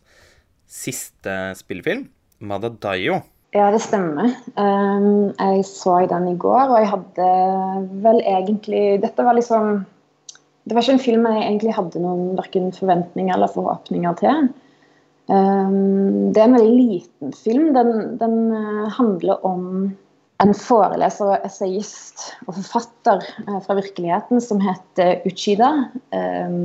[0.68, 2.06] siste spillefilm,
[2.44, 3.22] Madadayo.
[3.56, 4.34] Ja, det stemmer.
[4.60, 7.28] Um, jeg så den i går, og jeg hadde
[8.04, 9.86] vel egentlig Dette var liksom
[10.68, 14.50] Det var ikke en film jeg egentlig hadde noen verken forventninger eller forhåpninger til.
[15.32, 17.70] Um, det er en veldig liten film.
[17.76, 19.64] Den, den uh, handler om
[20.42, 25.72] en foreleser, essayist og forfatter eh, fra virkeligheten som heter Uchida.
[26.14, 26.60] Eh,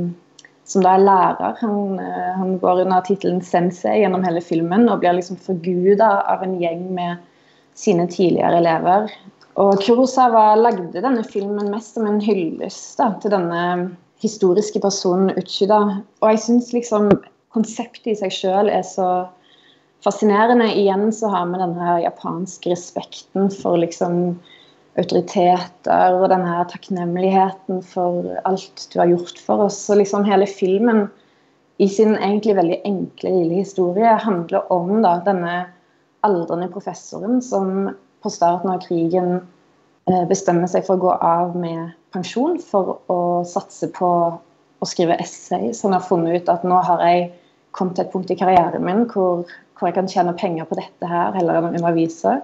[0.64, 1.58] som da er lærer.
[1.60, 6.46] Han, eh, han går under tittelen sensei gjennom hele filmen og blir liksom forguda av
[6.46, 7.24] en gjeng med
[7.78, 9.12] sine tidligere elever.
[9.60, 13.64] Og Kurosawa lagde denne filmen mest som en hyllest da, til denne
[14.24, 15.82] historiske personen Uchida.
[16.24, 17.12] Og jeg syns liksom
[17.54, 19.10] konseptet i seg sjøl er så
[20.04, 20.68] fascinerende.
[20.76, 24.36] Igjen så har vi denne japanske respekten for liksom
[25.00, 29.80] autoriteter og denne takknemligheten for alt du har gjort for oss.
[29.90, 31.08] Og liksom hele filmen
[31.82, 35.56] i sin egentlig veldig enkle, lille historie handler om da, denne
[36.24, 37.90] aldrende professoren som
[38.24, 39.40] på starten av krigen
[40.08, 44.12] eh, bestemmer seg for å gå av med pensjon for å satse på
[44.84, 45.74] å skrive essay.
[45.74, 47.32] Så han har funnet ut at nå har jeg
[47.74, 49.44] kommet til et punkt i karrieren min hvor
[49.84, 52.38] hvor jeg kan tjene penger på dette her, heller enn å undervise.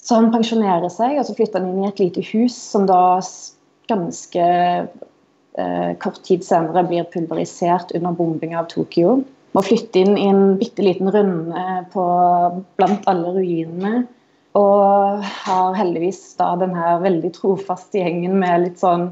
[0.00, 3.18] Så han pensjonerer seg, og så flytter han inn i et lite hus som da
[3.90, 9.18] ganske eh, kort tid senere blir pulverisert under bombinga av Tokyo.
[9.56, 12.04] Må flytte inn i en bitte liten runde på,
[12.78, 14.04] blant alle ruinene.
[14.58, 19.10] Og har heldigvis da den her veldig trofaste gjengen med litt sånn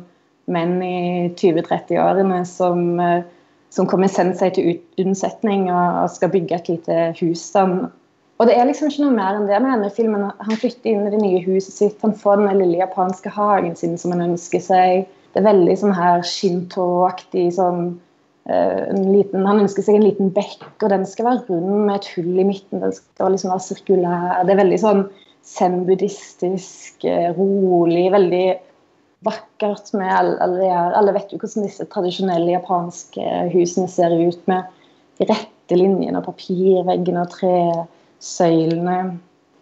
[0.51, 1.01] menn i
[1.35, 3.27] 20-30-årene som eh,
[3.74, 7.44] som kommer seg til unnsetning og skal bygge et lite hus.
[8.38, 10.28] Og det er liksom ikke noe mer enn det med denne filmen.
[10.31, 13.96] Han flytter inn i det nye huset sitt, han får den lille japanske hagen sin
[14.00, 15.09] som han ønsker seg.
[15.35, 17.83] Det er veldig sånn her shinto-aktig sånn
[18.48, 22.09] uh, liten, Han ønsker seg en liten bekk, og den skal være rund med et
[22.14, 22.81] hull i midten.
[22.85, 24.46] Den skal liksom være sirkulær.
[24.46, 25.04] Det er veldig sånn
[25.48, 28.46] zen-buddhistisk, uh, rolig, veldig
[29.26, 34.68] vakkert med alle, alle, alle vet jo hvordan disse tradisjonelle japanske husene ser ut med
[35.18, 38.98] de rette linjene og papirveggene og tresøylene.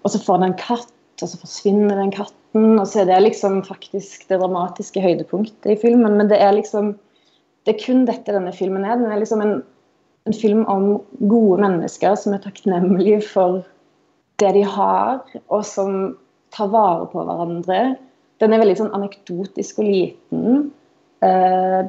[0.04, 0.92] Og så får den en katt,
[1.22, 2.76] og så forsvinner den katten.
[2.76, 6.18] Og så er det liksom faktisk det dramatiske høydepunktet i filmen.
[6.20, 6.94] Men det er liksom
[7.66, 9.00] det er kun dette denne filmen er.
[9.00, 9.56] Den er liksom en,
[10.28, 13.64] en film om gode mennesker som er takknemlige for
[14.38, 16.14] det de har, og som
[16.54, 17.96] tar vare på hverandre
[18.42, 20.66] den er veldig sånn anekdotisk og liten.
[21.25, 21.81] Eh,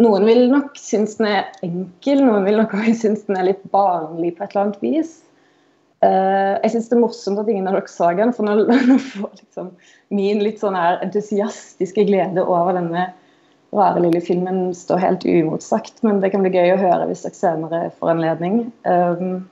[0.00, 3.62] noen vil nok synes den er enkel, noen vil nok også synes den er litt
[3.72, 5.14] barnlig på et eller annet vis.
[6.02, 8.56] Eh, jeg syns det er morsomt at ingen av dere så den, for nå,
[8.90, 9.72] nå får liksom
[10.16, 13.10] min litt sånn her entusiastiske glede over denne
[13.72, 16.02] rare lille filmen stå helt uimotsagt.
[16.04, 18.64] Men det kan bli gøy å høre hvis dere senere får anledning.
[18.84, 19.44] Um,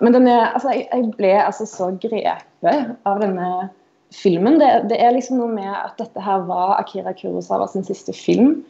[0.00, 3.50] men denne, altså, jeg, jeg ble altså så grepet av denne
[4.14, 4.58] filmen.
[4.60, 8.60] Det, det, er liksom noe med at dette her var Akira Kurosawa sin siste film.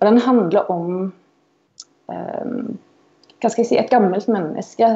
[0.00, 1.12] Og den handler om
[2.10, 2.78] um,
[3.40, 4.88] hva skal jeg si, et gammelt menneske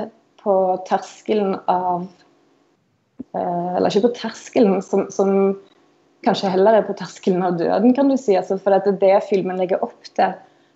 [0.43, 0.57] på
[0.89, 2.07] terskelen av
[3.37, 5.55] uh, Eller ikke på terskelen, som, som,
[6.25, 8.33] kanskje heller er på terskelen av døden, kan du si.
[8.39, 10.35] Altså, for det er det filmen legger opp til.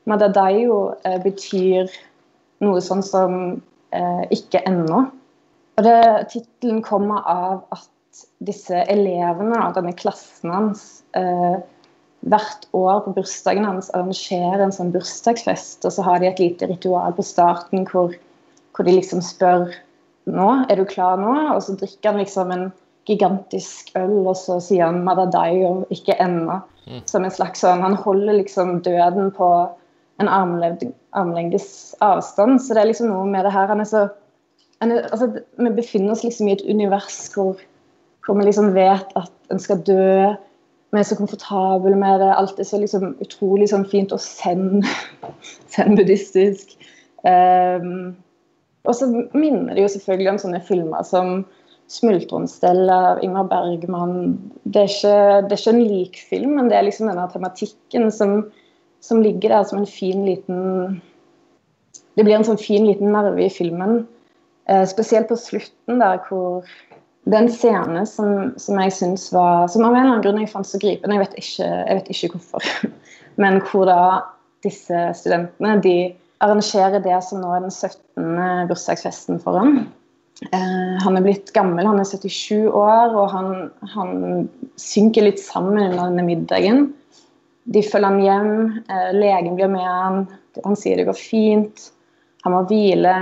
[0.09, 1.89] Madadayo uh, betyr
[2.65, 3.33] noe sånn som
[3.95, 5.07] uh, 'ikke ennå'.
[5.79, 5.87] Og
[6.29, 7.87] Tittelen kommer av at
[8.45, 10.87] disse elevene, denne klassen hans,
[11.19, 11.59] eh,
[12.29, 16.69] hvert år på bursdagen hans arrangerer en sånn bursdagsfest, og så har de et lite
[16.71, 18.17] ritual på starten hvor,
[18.75, 19.71] hvor de liksom spør
[20.29, 21.35] nå, er du klar nå?
[21.55, 22.67] Og så drikker han liksom en
[23.09, 26.61] gigantisk øl, og så sier han 'Madadayo', 'ikke ennå'.
[26.89, 27.03] Mm.
[27.07, 29.49] Som en slags sånn Han holder liksom døden på
[30.21, 32.63] en armlengdes avstand.
[32.63, 34.09] Så det er liksom noe med det her Han er så
[34.81, 37.59] han er, altså, Vi befinner oss liksom i et univers hvor,
[38.29, 40.35] hvor vi liksom vet at en skal dø.
[40.93, 42.37] Vi er så komfortable med det.
[42.37, 46.69] Alt er så liksom utrolig sånn fint og zen-buddhistisk.
[47.27, 48.15] Um,
[48.87, 51.43] og så minner det jo selvfølgelig om sånne filmer som
[51.91, 54.39] 'Smultronstell' av Ingmar Bergman.
[54.63, 58.07] Det er, ikke, det er ikke en lik film, men det er liksom denne tematikken
[58.15, 58.31] som,
[59.01, 61.03] som, ligger der som en fin liten
[62.15, 64.07] Det blir en sånn fin liten nerve i filmen.
[64.71, 66.63] Uh, spesielt på slutten, der hvor
[67.29, 70.41] Det er en scene som, som jeg syns var Som av en eller annen grunn
[70.41, 72.69] jeg fant så gripende, jeg vet ikke, jeg vet ikke hvorfor.
[73.43, 74.01] Men hvor da
[74.65, 75.99] disse studentene de
[76.43, 78.69] arrangerer det som nå er den 17.
[78.71, 79.81] bursdagsfesten for ham.
[80.47, 83.49] Eh, han er blitt gammel, han er 77 år, og han,
[83.95, 86.85] han synker litt sammen under denne middagen.
[87.69, 88.53] De følger han hjem,
[88.87, 90.23] eh, legen blir med han,
[90.65, 91.89] han sier det går fint,
[92.47, 93.15] han må hvile.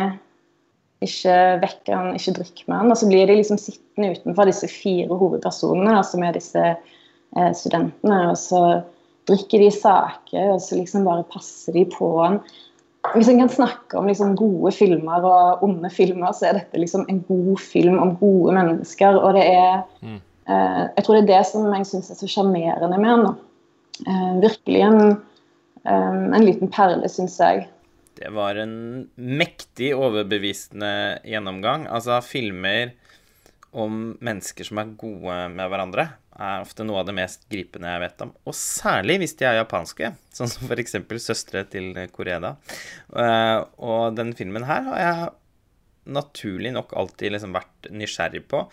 [1.04, 2.92] Ikke vekk han, ikke drikk med han.
[2.92, 8.20] Og så blir de liksom sittende utenfor disse fire hovedpersonene, som er disse eh, studentene.
[8.30, 8.62] Og så
[9.28, 12.40] drikker de saker, og så liksom bare passer de på han.
[13.14, 17.04] Hvis en kan snakke om liksom gode filmer og onde filmer, så er dette liksom
[17.10, 19.20] en god film om gode mennesker.
[19.20, 20.18] Og det er mm.
[20.48, 23.38] eh, Jeg tror det er det som jeg syns er så sjarmerende med den.
[24.06, 25.00] Eh, virkelig en,
[25.84, 27.66] eh, en liten perle, syns jeg.
[28.16, 28.76] Det var en
[29.14, 31.84] mektig overbevisende gjennomgang.
[31.92, 32.94] Altså filmer
[33.76, 38.02] om mennesker som er gode med hverandre er ofte noe av det mest gripende jeg
[38.02, 38.32] vet om.
[38.48, 40.96] Og særlig hvis de er japanske, sånn som f.eks.
[41.24, 42.56] 'Søstre til Koreda'.
[43.16, 45.30] Eh, og den filmen her har jeg
[46.16, 48.66] naturlig nok alltid liksom vært nysgjerrig på.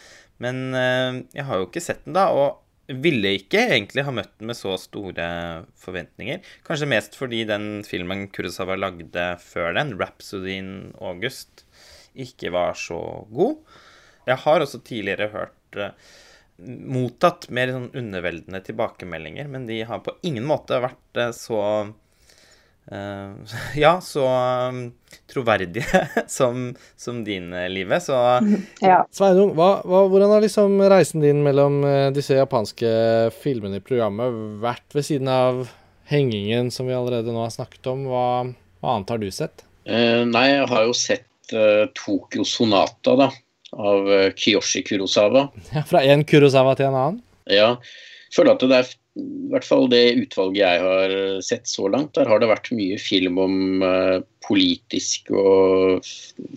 [0.44, 2.30] Men eh, jeg har jo ikke sett den, da.
[2.36, 5.28] Og ville ikke egentlig ha møtt den med så store
[5.80, 6.42] forventninger.
[6.68, 11.64] Kanskje mest fordi den filmen Kurosawa lagde før den, 'Rhapsody in August',
[12.14, 13.58] ikke var så god.
[14.28, 15.96] Jeg har også tidligere hørt uh,
[16.64, 21.60] mottatt mer sånn underveldende tilbakemeldinger, men de har på ingen måte vært eh, så
[23.84, 24.26] Ja, så
[24.70, 24.82] um,
[25.32, 28.00] troverdige som, som din, eh, Live.
[28.04, 28.18] Så
[28.84, 29.04] ja.
[29.12, 31.82] Sveinung, hva, hva, hvordan har liksom reisen din mellom
[32.16, 32.90] disse japanske
[33.44, 35.64] filmene i programmet vært ved siden av
[36.12, 38.04] hengingen som vi allerede nå har snakket om?
[38.12, 38.26] Hva,
[38.84, 39.66] hva annet har du sett?
[39.88, 43.32] Uh, nei, jeg har jo sett uh, Tokyo Sonata, da
[43.78, 45.48] av eh, Kiyoshi Kurosawa.
[45.74, 47.22] Ja, Fra én Kurosawa til en annen?
[47.50, 47.76] Ja.
[48.30, 51.12] Jeg føler at det er i hvert fall det utvalget jeg har
[51.46, 56.08] sett så langt, der har det vært mye film om uh, politisk og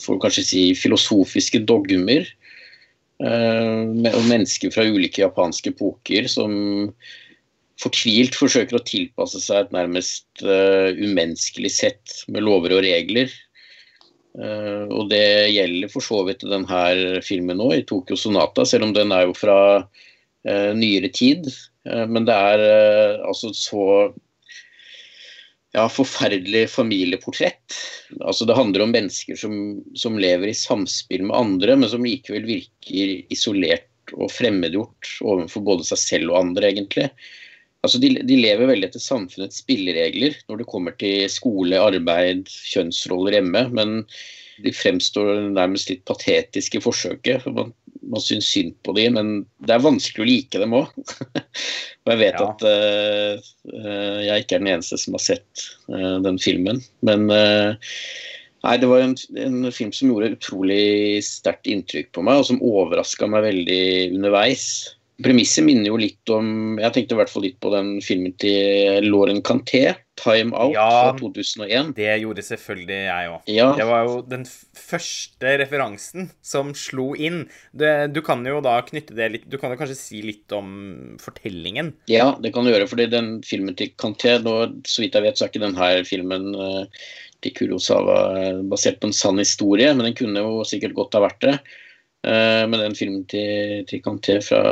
[0.00, 2.24] får kanskje si filosofiske dogmer.
[3.20, 6.54] Uh, og mennesker fra ulike japanske epoker som
[7.80, 13.32] fortvilt forsøker å tilpasse seg et nærmest uh, umenneskelig sett med lover og regler
[14.36, 19.14] og det gjelder for så vidt denne filmen nå, i Tokyo Sonata, selv om den
[19.16, 19.56] er jo fra
[20.44, 21.48] nyere tid.
[21.86, 22.64] Uh, men det er
[23.26, 23.86] altså så
[25.76, 27.80] ja, forferdelig familieportrett.
[28.20, 29.56] Altså Det handler om mennesker som,
[29.98, 35.88] som, lever i samspill med andre, men som likevel virker isolert og fremmedgjort overfor både
[35.88, 37.10] seg selv og andre, egentlig.
[37.86, 43.36] Altså de, de, lever veldig etter samfunnets spilleregler når det kommer til skole, arbeid, kjønnsroller
[43.36, 43.66] hjemme.
[43.76, 43.98] Men
[44.64, 47.46] de fremstår nærmest litt patetiske i forsøket.
[47.52, 47.74] Man,
[48.12, 49.32] man syns synd på dem, men
[49.66, 50.92] det er vanskelig å like dem òg.
[52.04, 52.46] og jeg vet ja.
[52.46, 56.80] at uh, jeg ikke er den eneste som har sett uh, den filmen.
[57.06, 57.74] Men uh,
[58.66, 62.62] nei, det var en, en, film som gjorde utrolig sterkt inntrykk på meg, og som
[62.64, 63.82] overraska meg veldig
[64.16, 64.68] underveis.
[65.24, 69.06] Premisset minner jo litt om Jeg tenkte i hvert fall litt på den filmen til
[69.08, 71.92] Lauren Canté, 'Time Out', ja, fra 2001.
[71.96, 73.50] Det gjorde selvfølgelig jeg òg.
[73.52, 73.66] Ja.
[73.76, 77.42] Det var jo den første referansen som slo inn.
[77.76, 81.18] Det, du kan jo da knytte det litt Du kan jo kanskje si litt om
[81.20, 81.92] fortellingen?
[82.10, 82.88] Ja, det kan du gjøre.
[82.88, 87.08] fordi den filmen til Canté, så vidt jeg vet, så er ikke denne filmen uh,
[87.44, 91.26] til Kurosawa uh, basert på en sann historie, men den kunne jo sikkert godt ha
[91.26, 91.58] vært det.
[92.26, 94.64] Uh, men den filmen til, til Canté fra,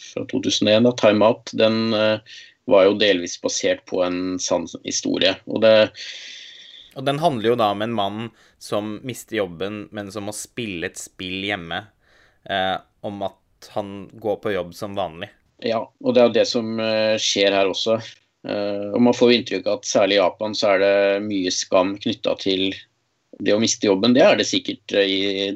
[0.00, 1.92] fra 2001, da, 'Time Out', den
[2.70, 5.34] var jo delvis basert på en sann historie.
[5.46, 5.90] Og, det,
[6.96, 8.30] og den handler jo da om en mann
[8.62, 11.84] som mister jobben, men som må spille et spill hjemme
[12.44, 15.30] Eh, om at han går på jobb som vanlig.
[15.64, 17.96] Ja, og det er det som uh, skjer her også.
[18.44, 21.52] Eh, og Man får jo inntrykk av at særlig i Japan så er det mye
[21.54, 22.74] skam knytta til
[23.40, 24.16] det å miste jobben.
[24.16, 25.54] Det er det sikkert uh, i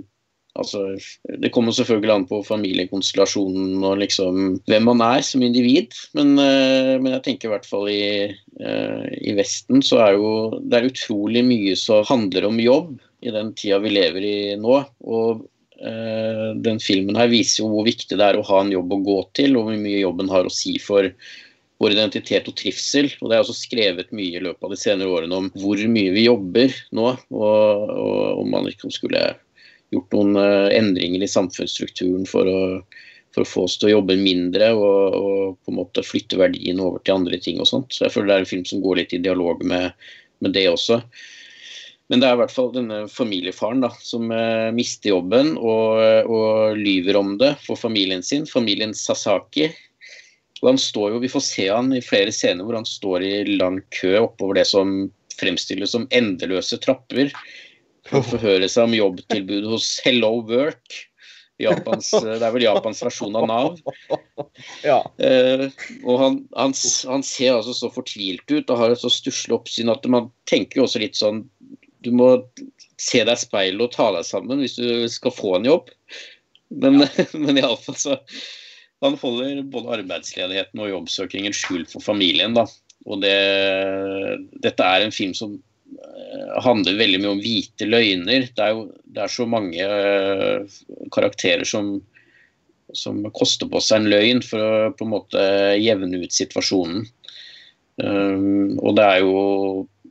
[0.58, 0.84] Altså,
[1.42, 4.40] det kommer selvfølgelig an på familiekonstellasjonen og liksom
[4.70, 5.94] hvem man er som individ.
[6.18, 8.00] Men, men jeg tenker i hvert fall i,
[8.58, 13.54] i, Vesten så er jo det er utrolig mye som handler om jobb i den
[13.58, 14.82] tida vi lever i nå.
[15.06, 15.46] Og
[15.78, 19.02] Eh, den filmen her viser jo hvor viktig det er å ha en jobb å
[19.06, 21.06] gå til, og hvor mye jobben har å si for
[21.78, 23.12] vår identitet og trivsel.
[23.20, 26.14] Og Det er også skrevet mye i løpet av de senere årene om hvor mye
[26.16, 29.22] vi jobber nå, og, og om man liksom skulle
[29.94, 32.60] gjort noen eh, endringer i samfunnsstrukturen for å,
[33.34, 36.80] for å få oss til å jobbe mindre og, og, på en måte flytte verdien
[36.84, 37.94] over til andre ting og sånt.
[37.94, 39.92] Så jeg føler det er en film som går litt i dialog med,
[40.44, 41.00] med det også.
[42.08, 46.78] Men det er i hvert fall denne familiefaren da, som eh, mister jobben og, og,
[46.80, 49.68] lyver om det for familien sin, familien Sasaki.
[50.62, 53.34] Og han står jo, Vi får se han i flere scener hvor han står i
[53.60, 55.06] lang kø oppover det som
[55.38, 57.30] fremstilles som endeløse trapper
[58.14, 61.04] å forhøre seg om jobbtilbudet hos Hello Work.
[61.58, 63.78] Japans, det er vel Japans versjon av Nav.
[64.86, 65.00] Ja.
[65.18, 65.64] Eh,
[66.04, 66.74] og han, han,
[67.10, 70.78] han, ser altså så fortvilt ut og har et så stusslig oppsyn at man tenker
[70.78, 71.42] jo også litt sånn
[72.06, 72.28] du må
[72.98, 75.90] se deg i speilet og ta deg sammen hvis du skal få en jobb.
[76.70, 77.26] Men, ja.
[77.42, 78.18] men iallfall så
[79.02, 82.56] Han holder både arbeidsledigheten og jobbsøkingen skjult for familien.
[82.56, 82.64] da.
[83.06, 83.34] Og det,
[84.64, 85.67] dette er en film som eh,
[86.64, 88.48] handler veldig mye om hvite løgner.
[88.54, 90.78] Det er jo det er så mange uh,
[91.14, 91.96] karakterer som,
[92.96, 95.44] som koster på seg en løgn for å på en måte
[95.80, 97.06] jevne ut situasjonen.
[97.98, 99.38] Um, og det er jo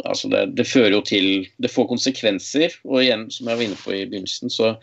[0.04, 1.30] altså det, det, fører jo til
[1.62, 2.80] Det får konsekvenser.
[2.88, 4.74] Og igjen, som jeg var inne på i begynnelsen, så,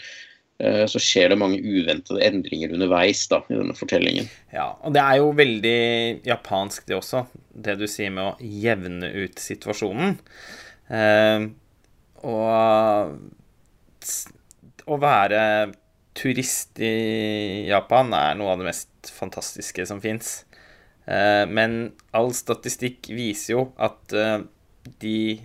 [0.90, 4.26] så skjer det mange uventede endringer underveis da, i denne fortellingen.
[4.54, 5.78] Ja, og det er jo veldig
[6.26, 7.26] japansk, det også.
[7.54, 10.16] Det du sier med å jevne ut situasjonen.
[10.90, 11.48] Uh,
[12.24, 13.14] og
[14.84, 15.40] å være
[16.14, 20.42] turist i Japan er noe av det mest fantastiske som fins.
[21.08, 24.14] Uh, men all statistikk viser jo at
[25.00, 25.40] de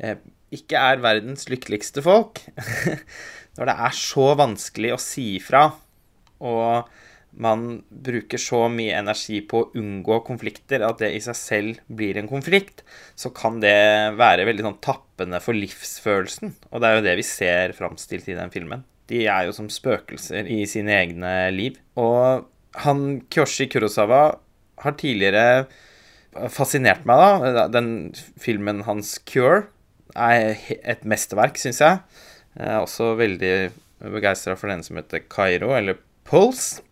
[0.00, 0.18] eh,
[0.52, 2.40] ikke er verdens lykkeligste folk.
[3.56, 5.66] Når det er så vanskelig å si ifra,
[6.42, 6.88] og
[7.32, 12.18] man bruker så mye energi på å unngå konflikter at det i seg selv blir
[12.20, 12.82] en konflikt,
[13.16, 16.52] så kan det være veldig sånn tappende for livsfølelsen.
[16.70, 18.84] Og det er jo det vi ser framstilt i den filmen.
[19.08, 21.80] De er jo som spøkelser i sine egne liv.
[22.00, 22.44] Og
[22.84, 24.22] han Kyoshi Kurosawa
[24.82, 25.66] har tidligere
[26.52, 27.66] fascinert meg, da.
[27.72, 29.66] Den filmen hans 'Cure'
[30.16, 32.00] er et mesterverk, syns jeg.
[32.56, 33.72] Jeg er også veldig
[34.12, 36.82] begeistra for den som heter Kairo, eller Pulse.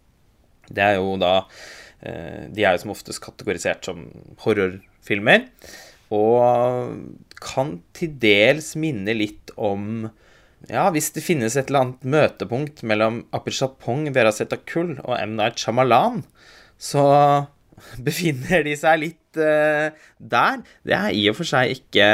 [0.70, 1.34] Det er jo da
[2.00, 4.06] eh, De er jo som oftest kategorisert som
[4.44, 5.48] horrorfilmer.
[6.14, 6.96] Og
[7.40, 10.10] kan til dels minne litt om
[10.68, 15.38] ja, hvis det finnes et eller annet møtepunkt mellom Apichatpong, Verasetakul og M.
[15.38, 16.20] Night Shyamalan,
[16.76, 17.04] så
[18.06, 20.60] befinner de seg litt uh, der.
[20.84, 22.10] Det er i og for seg ikke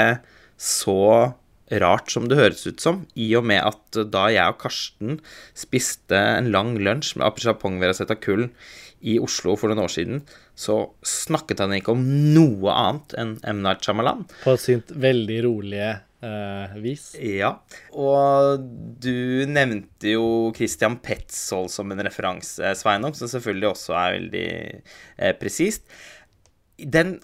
[0.61, 1.35] så
[1.83, 5.21] rart som det høres ut som, i og med at da jeg og Karsten
[5.59, 8.49] spiste en lang lunsj med Apishapong Verasetakul
[9.07, 10.23] i Oslo for noen år siden,
[10.57, 12.03] så snakket han ikke om
[12.35, 13.63] noe annet enn M.
[13.67, 14.25] Night Shyamalan.
[14.43, 15.91] På sitt veldig rolige
[16.25, 17.11] uh, vis.
[17.21, 17.53] Ja.
[17.93, 18.65] Og
[19.03, 20.27] du nevnte jo
[20.57, 24.49] Christian Petzold som en referanse, Sveinung, som selvfølgelig også er veldig
[24.81, 25.87] uh, presist.
[26.77, 27.17] Den,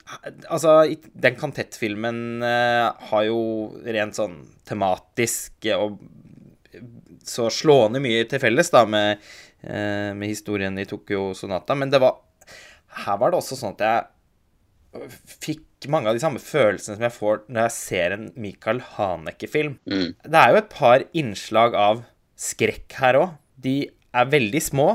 [0.49, 0.81] altså,
[1.13, 3.41] den Kantettfilmen uh, har jo
[3.85, 4.39] rent sånn
[4.69, 5.99] tematisk og
[7.23, 9.21] så slående mye til felles da med,
[9.67, 12.17] uh, med historien i Tokyo Sonata, men det var
[13.05, 17.15] her var det også sånn at jeg fikk mange av de samme følelsene som jeg
[17.15, 19.79] får når jeg ser en Michael Haneke-film.
[19.89, 20.09] Mm.
[20.21, 22.03] Det er jo et par innslag av
[22.39, 23.39] skrekk her òg.
[23.63, 24.89] De er veldig små,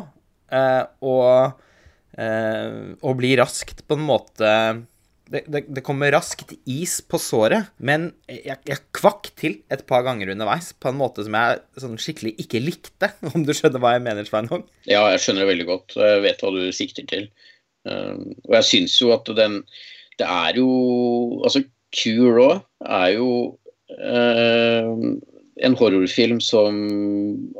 [0.54, 1.67] uh, og, eh,
[2.18, 4.52] og blir raskt på en måte
[5.30, 10.06] det, det, det, kommer raskt is på såret, men jeg, jeg, kvakk til et par
[10.08, 13.96] ganger underveis på en måte som jeg sånn skikkelig ikke likte, om du skjønner hva
[13.98, 14.66] jeg mener, Sveinung?
[14.90, 15.98] Ja, jeg skjønner det veldig godt.
[16.00, 17.30] Jeg vet hva du sikter til.
[17.88, 19.62] Um, og jeg syns jo at den
[20.18, 20.70] det er jo
[21.46, 21.62] Altså,
[21.94, 23.30] Cure òg er jo
[23.96, 24.90] eh,
[25.68, 26.76] en horrorfilm som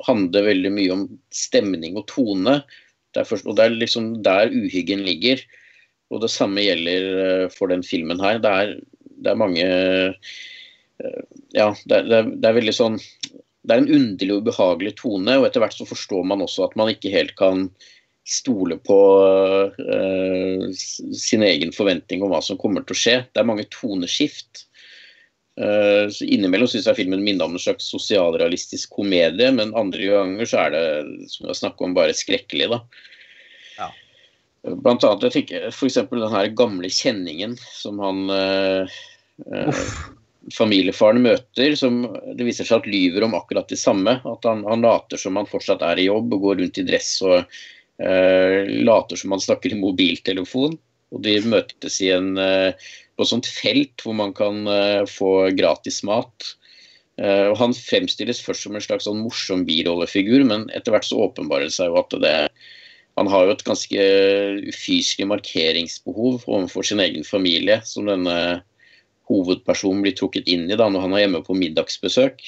[0.06, 2.58] handler veldig mye om stemning og tone.
[3.18, 5.42] Det er, først, og det er liksom der uhyggen ligger.
[6.14, 8.38] Og det samme gjelder eh, for den filmen her.
[8.44, 8.76] Det er,
[9.18, 10.38] det er mange eh,
[11.58, 15.48] Ja, det er, det er, veldig sånn Det er en underlig og ubehagelig tone, og
[15.48, 17.68] etter hvert så forstår man også at man ikke helt kan
[18.28, 19.00] stole på
[19.80, 23.16] uh, sin egen forventning om hva som kommer til å skje.
[23.32, 24.67] Det er mange toneskift.
[25.58, 30.50] Uh, så Innimellom syns jeg filmen minner om en slags sosialrealistisk komedie, men andre ganger
[30.50, 30.84] så er det
[31.34, 32.70] som jeg snakker om, bare skrekkelig.
[32.76, 32.82] da.
[33.80, 33.90] Ja.
[34.68, 35.98] Blant annet jeg tenker f.eks.
[36.12, 39.02] den her gamle kjenningen som han eh,
[40.54, 42.04] familiefaren møter, som
[42.36, 44.20] det viser seg at lyver om akkurat det samme.
[44.28, 47.16] At han, han, later som han fortsatt er i jobb og går rundt i dress
[47.26, 50.78] og eh, later som han snakker i mobiltelefon.
[51.16, 55.50] Og de møtes i en, uh, på et sånt felt hvor man kan uh, få
[55.58, 56.54] gratis mat.
[57.18, 61.66] og Han fremstilles først som en slags sånn morsom birollefigur, men etter hvert så åpenbarer
[61.66, 62.34] det seg jo at det,
[63.18, 64.04] han har jo et ganske
[64.70, 68.38] ufyselig markeringsbehov overfor sin egen familie, som denne
[69.32, 72.46] hovedpersonen blir trukket inn i da, når han er hjemme på middagsbesøk.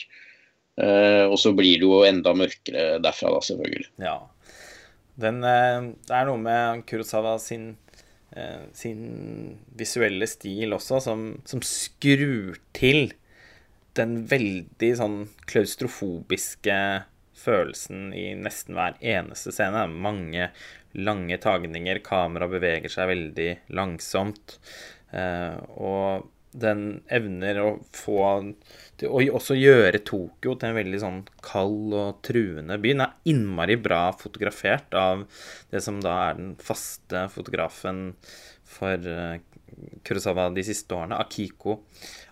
[0.80, 3.90] Eh, og så blir det jo enda mørkere derfra, da, selvfølgelig.
[4.00, 4.16] Ja.
[5.20, 7.89] Den, eh, det er noe med Kurosawa sin, eh,
[8.78, 13.14] sin visuelle stil også, som, som, skrur til
[13.98, 15.18] den veldig sånn
[15.50, 16.76] klaustrofobiske
[17.40, 19.88] følelsen i nesten hver eneste scene.
[19.90, 20.52] Mange
[20.98, 24.58] lange tagninger, kamera beveger seg veldig langsomt.
[25.12, 28.22] Eh, og den evner å få
[29.00, 32.94] til også gjøre Tokyo til en veldig sånn kald og truende by.
[32.96, 35.26] Den er innmari bra fotografert av
[35.72, 38.16] det som da er den faste fotografen
[38.70, 39.38] for uh,
[40.04, 41.84] Kurosawa de siste årene, Akiko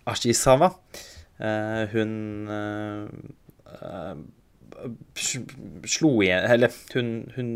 [0.10, 0.74] Ashisawa.
[1.38, 2.14] Uh, hun
[2.50, 3.06] uh,
[5.18, 7.50] slo igjen Eller hun, hun,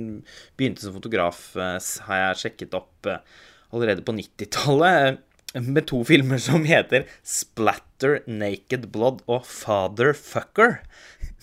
[0.58, 3.10] begynte som fotograf, har jeg sjekket opp,
[3.74, 5.20] allerede på 90-tallet
[5.60, 10.80] med to filmer som heter Splatter, Naked Blood og Fatherfucker.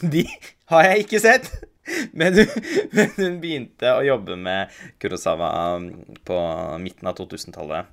[0.00, 0.24] De
[0.72, 1.50] har jeg ikke sett.
[2.12, 2.36] Men
[3.16, 5.86] hun, begynte å jobbe med Kurosawa um,
[6.26, 6.40] på
[6.82, 7.88] midten av 2000-tallet.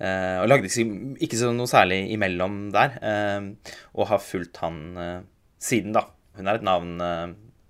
[0.00, 2.96] Uh, og lagde ikke så noe særlig imellom der.
[2.98, 5.20] Uh, og har fulgt han uh,
[5.62, 6.08] siden, da.
[6.38, 6.96] Hun er et navn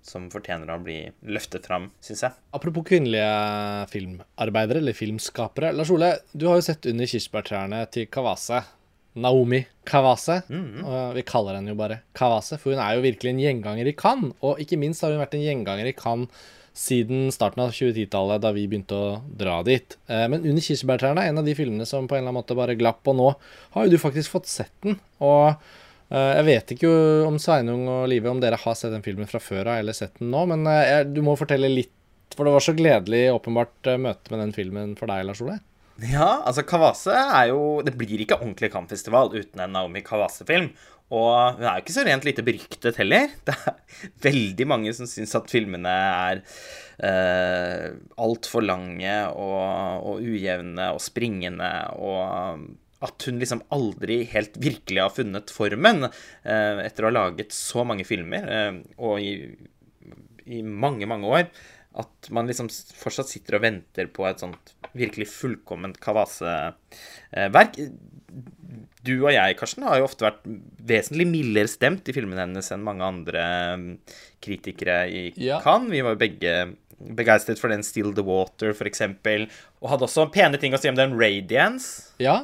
[0.05, 0.99] som fortjener å bli
[1.29, 2.37] løftet fram, syns jeg.
[2.57, 5.73] Apropos kvinnelige filmarbeidere, eller filmskapere.
[5.77, 8.63] Lars Ole, du har jo sett under kirsebærtrærne til Kawase.
[9.13, 10.41] Naomi Kawase.
[10.49, 11.13] Mm -hmm.
[11.13, 14.33] Vi kaller henne jo bare Kawase, for hun er jo virkelig en gjenganger i Cannes.
[14.41, 16.29] Og ikke minst har hun vært en gjenganger i Cannes
[16.73, 19.97] siden starten av 2010-tallet, da vi begynte å dra dit.
[20.07, 22.55] Eh, men 'Under kirsebærtrærne' er en av de filmene som på en eller annen måte
[22.55, 23.35] bare glapp, og nå
[23.71, 24.99] har jo du faktisk fått sett den.
[25.19, 25.55] Og
[26.11, 26.91] jeg vet ikke
[27.23, 30.17] om Sveinung og Live om dere har sett den filmen fra før av eller sett
[30.19, 31.93] den nå, men jeg, du må fortelle litt,
[32.35, 35.61] for det var så gledelig åpenbart eh, møte med den filmen for deg, Lars Ole?
[36.01, 40.71] Ja, altså Kawase er jo Det blir ikke ordentlig kampfestival uten en Naomi Kawase-film.
[41.11, 43.33] Og hun er jo ikke så rent lite beryktet heller.
[43.43, 46.41] Det er veldig mange som syns at filmene er
[47.03, 47.89] eh,
[48.23, 52.63] altfor lange og, og, ujevne og springende og
[53.01, 57.85] at hun liksom aldri helt virkelig har funnet formen eh, etter å ha laget så
[57.87, 59.33] mange filmer, eh, og i,
[60.45, 61.47] i, mange, mange år.
[62.01, 67.79] At man liksom fortsatt sitter og venter på et sånt virkelig fullkomment kavaseverk.
[69.01, 70.45] Du og jeg, Karsten, har jo ofte vært
[70.87, 73.43] vesentlig mildere stemt i filmene hennes enn mange andre
[73.81, 73.89] mm,
[74.45, 75.59] kritikere i ja.
[75.65, 75.91] Cannes.
[75.91, 76.55] Vi var jo begge
[77.01, 79.03] begeistret for den Still the Water, f.eks.
[79.81, 82.13] Og hadde også pene ting å si om den Radiance.
[82.21, 82.43] Ja,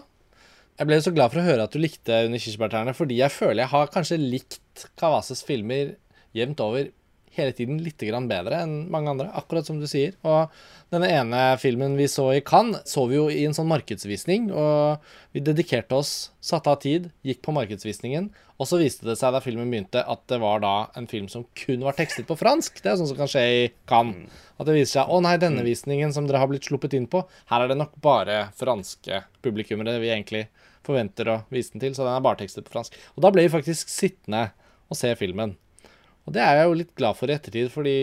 [0.77, 3.63] jeg ble så glad for å høre at du likte Under kirsebærtrærne, fordi jeg føler
[3.63, 5.95] jeg har kanskje likt Kawases filmer
[6.37, 6.91] jevnt over
[7.37, 10.15] hele tiden litt bedre enn mange andre, akkurat som du sier.
[10.25, 10.49] Og
[10.93, 14.49] denne ene filmen vi så i Cannes, så vi jo i en sånn markedsvisning.
[14.51, 15.03] Og
[15.35, 18.31] vi dedikerte oss, satte av tid, gikk på markedsvisningen.
[18.57, 21.45] Og så viste det seg da filmen begynte, at det var da en film som
[21.57, 22.81] kun var tekstet på fransk.
[22.81, 24.33] Det er sånn som kan skje i Cannes.
[24.57, 27.21] At det viser seg å nei, denne visningen som dere har blitt sluppet inn på,
[27.51, 30.47] her er det nok bare franske publikummere vi egentlig
[30.87, 32.97] forventer å vise den til, så den er bare tekstet på fransk.
[33.15, 34.49] Og da ble vi faktisk sittende
[34.87, 35.55] og se filmen.
[36.27, 37.97] Og det er jeg jo litt glad for i ettertid, fordi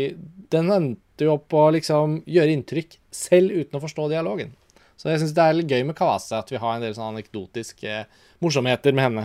[0.52, 4.54] den endte jo opp å liksom gjøre inntrykk selv uten å forstå dialogen.
[4.96, 7.18] Så jeg syns det er litt gøy med Kawase at vi har en del sånne
[7.18, 8.04] anekdotiske
[8.44, 9.24] morsomheter med henne.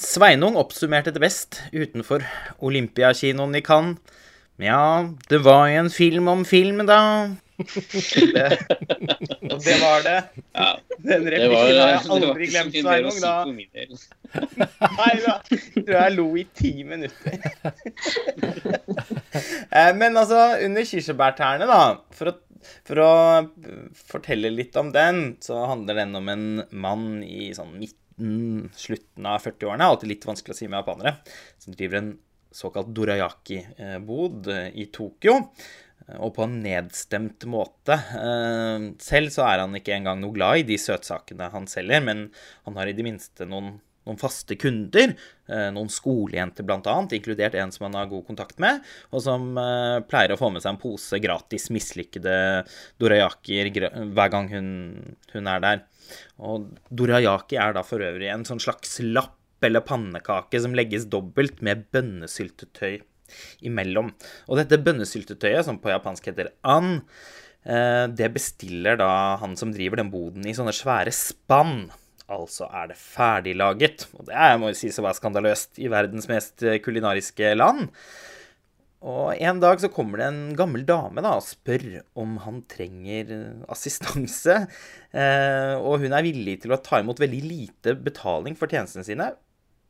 [0.00, 2.22] Sveinung oppsummerte det best utenfor
[2.64, 3.98] Olympiakinoen i Cannes.
[4.60, 7.00] Ja, det var jo en film om film, da
[7.60, 8.58] det,
[9.52, 10.16] og det var det.
[10.54, 13.18] Ja, Den replikken har jeg aldri glemt, Sveinung.
[13.22, 13.34] Da.
[15.00, 17.40] Nei da, tror jeg lo i ti minutter.
[19.70, 21.82] Eh, men altså, under kirsebærtærne, da,
[22.16, 22.34] for å,
[22.88, 23.10] for å
[23.94, 29.44] fortelle litt om den, så handler den om en mann i sånn midten, slutten av
[29.46, 31.14] 40-årene, alltid litt vanskelig å si med japanere,
[31.62, 32.10] som driver en
[32.50, 35.38] såkalt dorayaki-bod i Tokyo.
[36.18, 37.98] Og på en nedstemt måte.
[39.02, 42.26] Selv så er han ikke engang noe glad i de søtsakene han selger, men
[42.66, 43.76] han har i det minste noen
[44.08, 45.14] noen faste kunder,
[45.48, 48.80] eh, noen skolejenter bl.a., inkludert en som han har god kontakt med,
[49.12, 52.36] og som eh, pleier å få med seg en pose gratis mislykkede
[53.02, 53.70] dorayakier
[54.14, 54.70] hver gang hun,
[55.34, 55.84] hun, er der.
[56.40, 61.60] Og dorayaki er da for øvrig en sånn slags lapp eller pannekake som legges dobbelt
[61.64, 63.02] med bønnesyltetøy
[63.66, 64.12] imellom.
[64.48, 67.00] Og dette bønnesyltetøyet, som på japansk heter an,
[67.64, 69.10] eh, det bestiller da
[69.42, 71.88] han som driver den boden i sånne svære spann.
[72.30, 74.08] Altså er det ferdiglaget.
[74.18, 77.88] Og det er, må jo sies å være skandaløst i verdens mest kulinariske land.
[79.00, 83.32] Og en dag så kommer det en gammel dame da, og spør om han trenger
[83.72, 84.56] assistanse.
[85.10, 89.30] Eh, og hun er villig til å ta imot veldig lite betaling for tjenestene sine,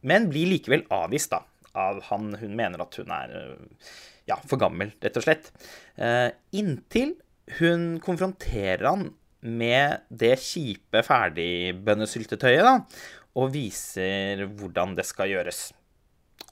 [0.07, 1.43] men blir likevel avvist da,
[1.79, 3.35] av han hun mener at hun er
[4.29, 5.51] ja, for gammel, rett og slett.
[5.99, 7.17] Eh, inntil
[7.59, 9.09] hun konfronterer han
[9.41, 12.75] med det kjipe ferdigbønnesyltetøyet, da,
[13.41, 15.71] og viser hvordan det skal gjøres.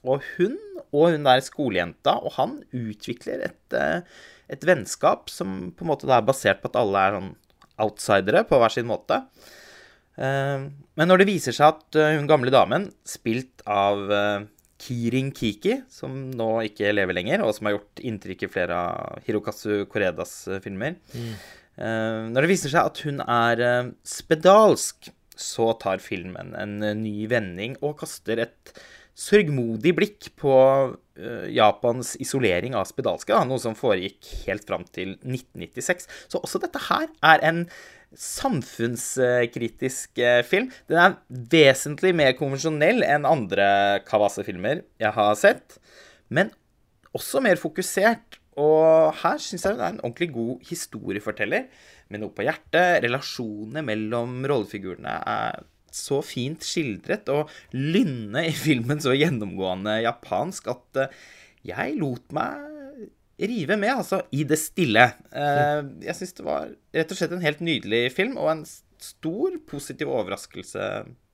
[0.07, 0.57] Og hun
[0.89, 4.01] og hun der skolejenta og han utvikler et, eh,
[4.49, 7.33] et vennskap som på en måte er basert på at alle er sånn
[7.79, 9.21] outsidere på hver sin måte.
[10.17, 14.07] Eh, men når det viser seg at eh, hun gamle damen, spilt av
[14.79, 19.23] Kirin Kiki, som nå ikke lever lenger, og som har gjort inntrykk i flere av
[19.27, 21.33] Hirokazu Koredas filmer, mm
[21.79, 26.97] Eh, når det viser seg at hun er eh, spedalsk, så tar filmen en eh,
[26.97, 28.73] ny vending og kaster et
[29.19, 30.53] sørgmodig blikk på
[31.51, 36.07] Japans isolering av spedalske, noe som foregikk helt fram til 1996.
[36.31, 37.59] Så også dette her er en
[38.17, 40.71] samfunnskritisk film.
[40.89, 41.17] Den er
[41.51, 43.67] vesentlig mer konvensjonell enn andre
[44.07, 45.77] Kawase-filmer jeg har sett,
[46.33, 46.49] men
[47.13, 51.67] også mer fokusert og her syns jeg hun er en ordentlig god historieforteller
[52.11, 53.03] med noe på hjertet.
[53.05, 55.61] Relasjonene mellom rollefigurene er
[55.95, 61.15] så fint skildret, og lynnet i filmen så gjennomgående japansk at eh,
[61.71, 62.78] jeg lot meg
[63.39, 65.05] rive med, altså, i det stille.
[65.31, 68.63] Eh, jeg syns det var rett og slett en helt nydelig film, og en
[68.99, 70.89] stor positiv overraskelse.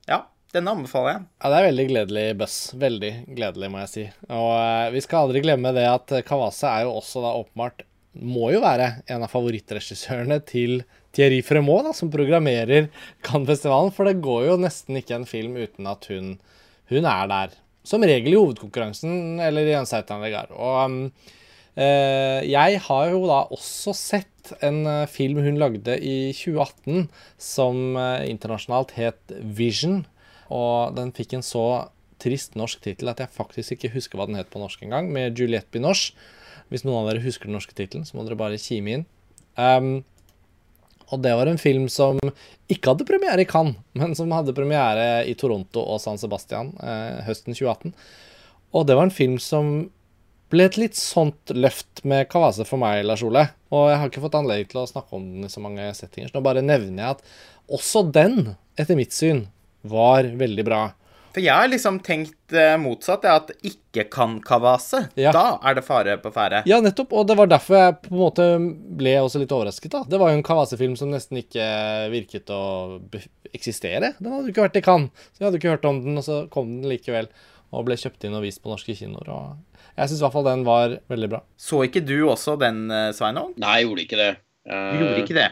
[0.06, 0.20] Ja,
[0.54, 1.24] denne anbefaler jeg.
[1.42, 2.56] Ja, Det er veldig gledelig buss.
[2.78, 4.06] Veldig gledelig, må jeg si.
[4.30, 7.84] Og uh, vi skal aldri glemme det at Kawase er jo også da åpenbart
[8.16, 10.78] Må jo være en av favorittregissørene til
[11.16, 12.88] Thierry Fremont, da, som programmerer
[13.26, 13.92] Cannes-festivalen.
[13.92, 16.36] For det går jo nesten ikke en film uten at hun,
[16.92, 17.58] hun er der.
[17.86, 20.48] Som regel i hovedkonkurransen eller i en Seitan Legar.
[20.56, 20.96] Og um,
[21.76, 27.10] jeg har jo da også sett en uh, film hun lagde i 2018
[27.42, 30.06] som internasjonalt het Vision
[30.52, 31.66] og den fikk en så
[32.22, 35.38] trist norsk tittel at jeg faktisk ikke husker hva den het på norsk engang, med
[35.38, 36.14] Juliette Binoche.
[36.70, 39.04] Hvis noen av dere husker den norske tittelen, så må dere bare kime inn.
[39.54, 40.00] Um,
[41.12, 42.18] og det var en film som
[42.72, 47.20] ikke hadde premiere i Cannes, men som hadde premiere i Toronto og San Sebastian eh,
[47.28, 47.92] høsten 2018.
[48.74, 49.76] Og det var en film som
[50.52, 53.48] ble et litt sånt løft med Kawase for meg, Lars Ole.
[53.74, 56.30] Og jeg har ikke fått anledning til å snakke om den i så mange settinger,
[56.30, 57.24] så nå bare nevner jeg at
[57.76, 59.48] også den, etter mitt syn,
[59.86, 60.84] var veldig bra.
[61.36, 65.02] For jeg har liksom tenkt motsatt motsatt, at ikke kan Kawase.
[65.20, 65.34] Ja.
[65.36, 66.62] Da er det fare på ferde.
[66.64, 67.12] Ja, nettopp.
[67.12, 68.46] Og det var derfor jeg på en måte
[68.96, 69.92] ble også litt overrasket.
[69.92, 70.00] da.
[70.08, 71.66] Det var jo en Kawase-film som nesten ikke
[72.14, 72.62] virket å
[73.52, 74.14] eksistere.
[74.16, 75.28] Den hadde ikke vært i Cannes.
[75.34, 77.28] Så jeg hadde ikke hørt om den, og så kom den likevel.
[77.74, 79.28] Og ble kjøpt inn og vist på norske kinoer.
[79.28, 81.44] og Jeg syns i hvert fall den var veldig bra.
[81.56, 83.54] Så ikke du også den, eh, Sveinung?
[83.60, 84.32] Nei, jeg gjorde ikke det.
[84.68, 84.74] Uh...
[84.76, 85.46] Du gjorde ikke det?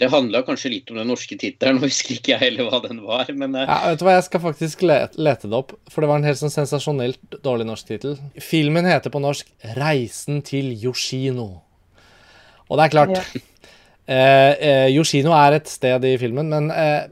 [0.00, 3.28] Det handla kanskje litt om den norske tittelen, husker ikke jeg heller hva den var,
[3.36, 3.66] men uh...
[3.66, 6.28] ja, Vet du hva, jeg skal faktisk lete, lete det opp, for det var en
[6.30, 8.16] helt sånn sensasjonelt dårlig norsk tittel.
[8.42, 11.50] Filmen heter på norsk 'Reisen til Yoshino'.
[12.64, 13.22] Og det er klart ja.
[14.16, 17.04] eh, eh, Yoshino er et sted i filmen, men eh,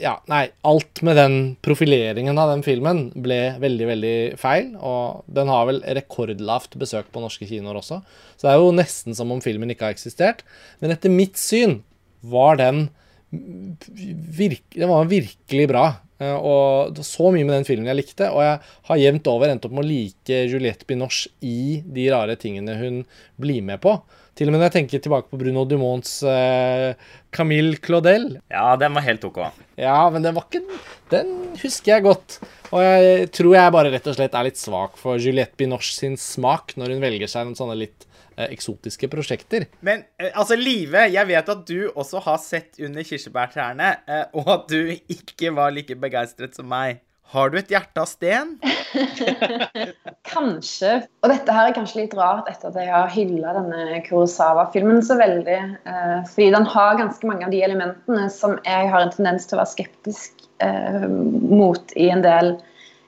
[0.00, 4.72] ja, nei, alt med den profileringen av den filmen ble veldig, veldig feil.
[4.76, 8.02] Og den har vel rekordlavt besøk på norske kinoer også.
[8.36, 10.44] Så det er jo nesten som om filmen ikke har eksistert.
[10.82, 11.80] Men etter mitt syn
[12.26, 12.88] var den
[13.32, 15.86] virke, Den var virkelig bra.
[16.18, 18.30] Eh, og det var så mye med den filmen jeg likte.
[18.32, 18.60] Og jeg
[18.90, 23.02] har jevnt over endt opp med å like Juliette Binoche i de rare tingene hun
[23.40, 23.98] blir med på.
[24.36, 26.92] Til og med når jeg tenker tilbake på Bruno Dumonts eh,
[27.32, 28.34] Camille Claudel.
[28.52, 29.40] Ja, den var helt OK.
[29.80, 30.64] Ja, men den var ikke
[31.12, 32.40] Den husker jeg godt.
[32.74, 36.18] Og jeg tror jeg bare rett og slett er litt svak for Juliette Binoche sin
[36.20, 38.05] smak når hun velger seg noen sånne litt
[38.50, 39.68] eksotiske prosjekter.
[39.86, 43.90] Men uh, altså, Live, jeg vet at du også har sett Under kirsebærtrærne,
[44.36, 47.00] og at du ikke var like begeistret som meg.
[47.34, 48.54] Har du et hjerte av sten?
[50.36, 50.92] kanskje.
[51.22, 55.18] Og dette her er kanskje litt rart etter at jeg har hylla denne Kurosawa-filmen så
[55.20, 55.58] veldig.
[55.88, 59.56] Eh, fordi den har ganske mange av de elementene som jeg har en tendens til
[59.56, 62.54] å være skeptisk eh, mot i en del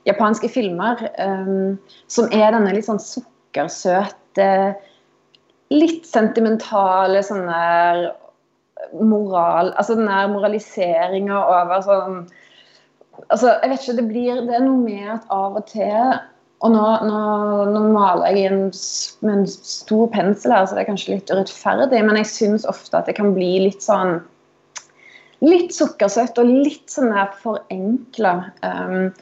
[0.09, 1.05] japanske filmer.
[1.14, 1.55] Eh,
[2.11, 4.51] som er denne litt sånn sukkersøte,
[5.75, 8.09] litt sentimentale sånn der
[9.05, 12.19] moral Altså den der moraliseringa over sånn
[13.29, 16.19] altså, jeg vet ikke, det, blir, det er noe med at av og til
[16.59, 17.19] og nå, nå,
[17.71, 18.64] nå maler jeg en,
[19.23, 22.99] med en stor pensel her, så det er kanskje litt urettferdig, men jeg syns ofte
[22.99, 24.19] at det kan bli litt sånn
[25.39, 28.33] Litt sukkersøtt og litt sånn der forenkla.
[28.66, 29.12] Um,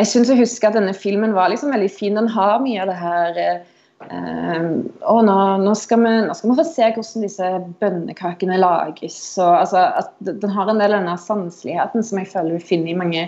[0.00, 2.18] jeg syns jeg husker at denne filmen var liksom veldig fin.
[2.18, 3.68] Den har mye av det her um,
[4.10, 7.48] og nå, nå, skal vi, nå, skal vi, få se hvordan disse
[7.82, 9.18] bønnekakene lages.
[9.40, 9.86] Og, altså,
[10.26, 13.26] den har en del av denne sanseligheten som jeg føler vi finner i mange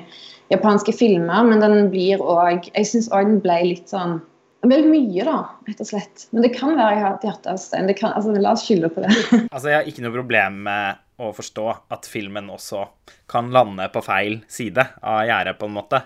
[0.53, 4.21] japanske filmer, men den blir òg Jeg syns òg den ble litt sånn
[4.65, 6.23] det ble mye, da, rett og slett.
[6.33, 7.91] Men det kan være jeg har et hjerte av stein.
[7.91, 9.11] Altså, la oss skylde på det.
[9.53, 12.87] altså, Jeg har ikke noe problem med å forstå at filmen også
[13.29, 16.01] kan lande på feil side av gjerdet, på en måte.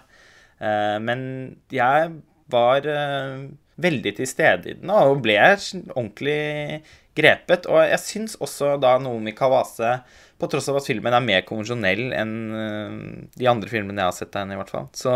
[0.58, 1.22] Eh, men
[1.70, 2.10] jeg
[2.50, 3.46] var eh,
[3.78, 6.82] veldig til stede i den og ble ordentlig
[7.18, 7.66] grepet.
[7.70, 9.98] Og jeg syns også da Noomi Kawase
[10.38, 12.98] på tross av at filmen er mer konvensjonell enn eh,
[13.38, 14.86] de andre filmene jeg har sett henne, i hvert fall.
[14.94, 15.14] Så,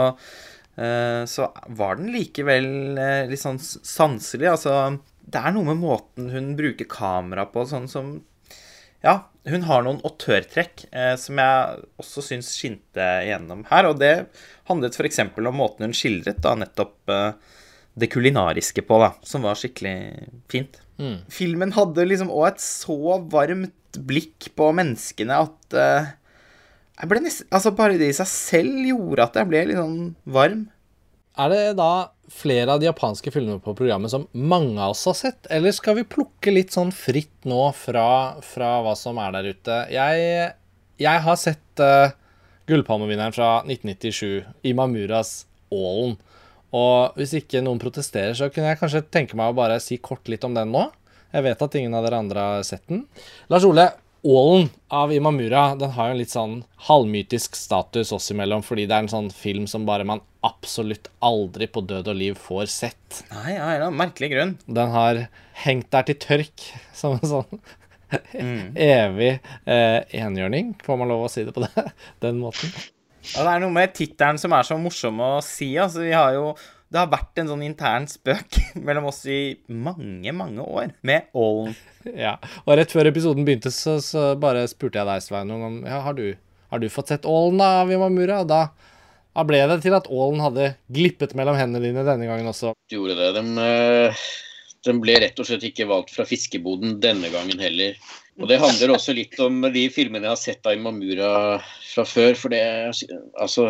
[0.83, 1.49] eh, så
[1.79, 4.51] var den likevel eh, litt sånn sanselig.
[4.51, 4.77] Altså,
[5.23, 8.19] det er noe med måten hun bruker kamera på, sånn som
[9.03, 13.89] Ja, hun har noen autørtrekk eh, som jeg også syns skinte gjennom her.
[13.91, 14.13] Og det
[14.71, 15.23] handlet f.eks.
[15.27, 17.59] om måten hun skildret da nettopp eh,
[17.99, 19.97] det kulinariske på, da, som var skikkelig
[20.53, 20.79] fint.
[21.01, 21.19] Mm.
[21.33, 26.13] Filmen hadde liksom òg et så varmt blikk på menneskene at uh,
[26.97, 30.15] jeg ble nesten, altså Bare det i seg selv gjorde at jeg ble litt sånn
[30.33, 30.67] varm.
[31.41, 31.93] Er det da
[32.33, 35.99] flere av de japanske filmene på programmet som mange av oss har sett, eller skal
[35.99, 39.79] vi plukke litt sånn fritt nå fra, fra hva som er der ute?
[39.93, 40.51] Jeg,
[41.03, 42.13] jeg har sett uh,
[42.71, 46.17] Gullpalmevinneren fra 1997, Imamuras Ålen.
[46.77, 50.29] Og hvis ikke noen protesterer, så kunne jeg kanskje tenke meg å bare si kort
[50.33, 50.87] litt om den nå.
[51.33, 53.05] Jeg vet at ingen av dere andre har sett den.
[53.53, 53.91] Lars Ole,
[54.23, 56.53] Ålen av Imamura den har jo en litt sånn
[56.87, 61.67] halvmytisk status oss imellom, fordi det er en sånn film som bare man absolutt aldri
[61.67, 63.23] på død og liv får sett.
[63.33, 64.55] Nei, ja, ja, merkelig grunn.
[64.67, 65.25] Den har
[65.65, 66.69] hengt der til tørk
[67.01, 67.63] som en sånn
[68.15, 68.79] mm.
[68.79, 71.89] evig eh, enhjørning, får man lov å si det på det,
[72.25, 72.71] den måten.
[73.33, 75.73] Ja, det er noe med tittelen som er så morsom å si.
[75.81, 76.53] Altså, vi har jo
[76.93, 81.77] det har vært en sånn intern spøk mellom oss i mange, mange år med Ålen.
[82.05, 86.03] Ja, og rett før episoden begynte, så, så bare spurte jeg deg, Svein, om ja,
[86.05, 86.35] har, du,
[86.69, 88.43] har du fått sett Ålen da, Vimamura?
[88.49, 88.67] Da,
[89.33, 92.75] da ble det til at Ålen hadde glippet mellom hendene dine denne gangen også.
[92.91, 93.31] De gjorde det.
[93.39, 94.25] De, eh,
[94.85, 97.97] de ble rett og slett ikke valgt fra fiskeboden denne gangen heller.
[98.41, 101.33] Og det handler også litt om de filmene jeg har sett av Imamura
[101.93, 102.33] fra før.
[102.39, 102.63] For det
[103.37, 103.69] Altså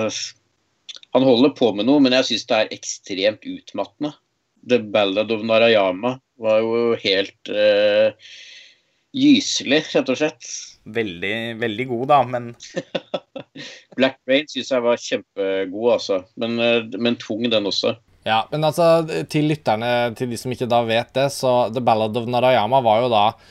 [1.13, 4.15] han holder på med noe, men jeg syns det er ekstremt utmattende.
[4.69, 8.15] The Ballad of Narayama var jo helt uh,
[9.13, 10.47] gyselig, rett og slett.
[10.83, 12.49] Veldig, veldig god, da, men
[13.99, 16.23] Black Rain syns jeg var kjempegod, altså.
[16.41, 17.97] Men, uh, men tung, den også.
[18.25, 22.17] Ja, men altså, til lytterne, til de som ikke da vet det, så The Ballad
[22.17, 23.43] of Narayama var jo da eh,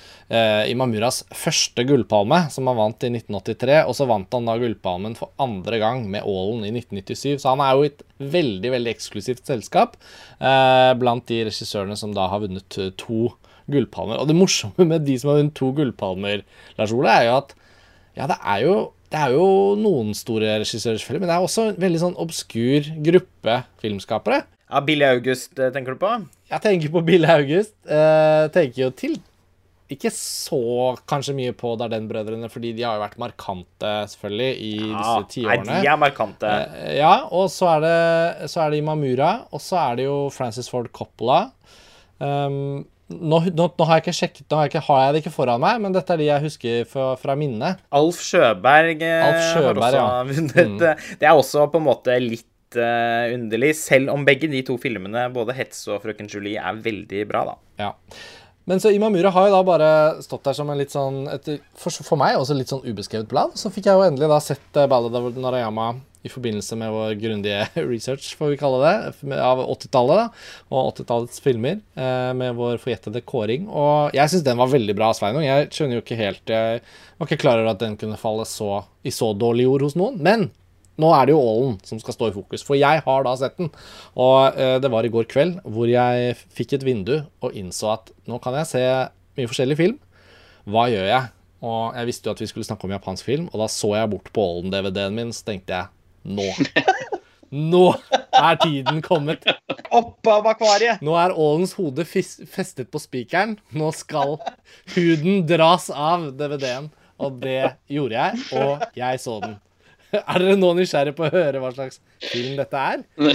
[0.72, 3.82] Imamuras første gullpalme, som han vant i 1983.
[3.84, 7.42] Og så vant han da gullpalmen for andre gang med Ålen i 1997.
[7.44, 9.98] Så han er jo et veldig veldig eksklusivt selskap
[10.40, 13.34] eh, blant de regissørene som da har vunnet to
[13.72, 14.22] gullpalmer.
[14.22, 16.46] Og det morsomme med de som har vunnet to gullpalmer,
[16.80, 17.56] Lars Ole, er jo at
[18.18, 18.76] ja, det er jo
[19.12, 22.86] det er jo noen store regissører, selvfølgelig, men det er også en veldig sånn obskur
[23.04, 24.46] gruppe filmskapere.
[24.72, 26.14] Ja, Billy August eh, tenker du på?
[26.48, 27.76] Jeg tenker på Billy August.
[27.84, 29.18] Eh, tenker jo til
[29.96, 30.62] ikke så
[31.10, 35.68] kanskje mye på Darden-brødrene, fordi de har jo vært markante, selvfølgelig, i ja, disse tiårene.
[35.68, 36.54] Nei, de er markante.
[36.82, 40.18] Eh, ja, og så er det, så er det Imamura, og så er det jo
[40.34, 41.44] Francis Ford Coppola.
[42.22, 45.24] Um, nå, nå, nå, har jeg ikke sjekket, nå har jeg, ikke, har jeg, det
[45.24, 47.82] ikke foran meg, men dette er de jeg husker fra, fra minnet.
[47.98, 50.08] Alf Sjøberg, eh, Alf Sjøberg ja.
[50.30, 50.78] vunnet.
[50.78, 50.80] Mm.
[51.20, 52.48] Det er også på en måte litt
[52.80, 57.26] uh, underlig, selv om begge de to filmene, både 'Hets' og 'Frøken Julie', er veldig
[57.30, 57.58] bra, da.
[57.82, 57.92] Ja.
[58.70, 59.90] Men så Imamura har jo da bare
[60.22, 63.58] stått der som en litt sånn et, for, for, meg også litt sånn ubeskrevet blad.
[63.58, 67.16] Så fikk jeg jo endelig da sett uh, Ballad of Narayama i forbindelse med vår
[67.18, 70.26] grundige research, får vi kalle det, av 80-tallet da,
[70.70, 73.66] og 80-tallets filmer, eh, med vår forjettede kåring.
[73.66, 75.48] Og jeg syns den var veldig bra, Sveinung.
[75.48, 76.84] Jeg skjønner jo ikke helt Jeg
[77.18, 80.22] var ikke klar over at den kunne falle så, i så dårlig jord hos noen.
[80.22, 80.52] Men
[81.00, 83.58] nå er det jo Ålen som skal stå i fokus, for jeg har da sett
[83.60, 83.72] den.
[84.20, 88.12] Og eh, det var i går kveld hvor jeg fikk et vindu og innså at
[88.30, 88.84] nå kan jeg se
[89.40, 90.00] mye forskjellig film.
[90.70, 91.32] Hva gjør jeg?
[91.62, 94.10] Og jeg visste jo at vi skulle snakke om japansk film, og da så jeg
[94.12, 96.48] bort på Ålen-DVD-en min, så tenkte jeg nå.
[97.52, 97.84] Nå
[98.32, 99.44] er tiden kommet.
[99.92, 101.02] Opp av akvariet!
[101.04, 103.58] Nå er Ålens hode festet på spikeren.
[103.76, 104.38] Nå skal
[104.96, 106.88] huden dras av DVD-en.
[107.22, 109.60] Og det gjorde jeg, og jeg så den.
[110.20, 112.00] Er dere nå nysgjerrig på å høre hva slags
[112.32, 113.04] film dette er?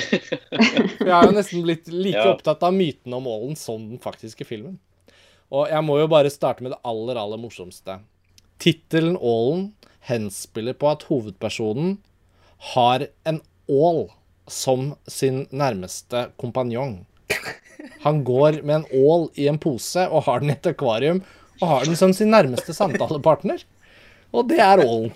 [0.98, 2.32] For jeg har jo nesten blitt like Ja.
[2.34, 4.78] opptatt av myten om Ålen som den faktiske filmen.
[5.54, 8.00] Og jeg må jo bare starte med det aller, aller morsomste.
[8.62, 9.68] Tittelen Ålen
[10.08, 11.96] henspiller på at hovedpersonen
[12.74, 14.06] har en ål
[14.50, 17.04] som sin nærmeste kompanjong.
[18.04, 21.22] Han går med en ål i en pose og har den i et akvarium,
[21.60, 23.62] og har den som sin nærmeste samtalepartner.
[24.34, 25.12] Og det er ålen.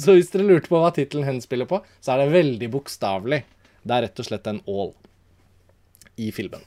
[0.00, 3.42] Så hvis dere lurte på hva tittelen henspiller på, så er det veldig bokstavelig.
[3.80, 4.92] Det er rett og slett en ål
[6.20, 6.64] i filmen.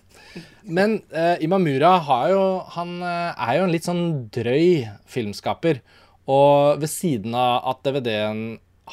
[0.63, 1.97] Men eh, Imamura
[2.31, 5.83] jo, han eh, er jo en litt sånn drøy filmskaper.
[6.31, 8.43] Og ved siden av at DVD-en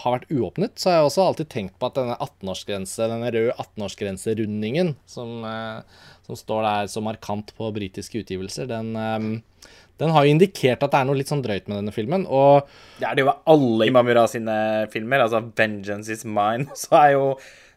[0.01, 3.55] har vært uåpnet, så har jeg også alltid tenkt på at denne 18-årsgrense, denne røde
[3.57, 9.70] 18-årsgrenserundingen som, eh, som står der så markant på britiske utgivelser, den, eh,
[10.01, 12.27] den har jo indikert at det er noe litt sånn drøyt med denne filmen.
[12.27, 12.69] Og
[13.01, 14.61] Det er det jo med alle Imamura sine
[14.93, 15.27] filmer.
[15.27, 17.27] Altså 'Vengeance Is Mine' så er jo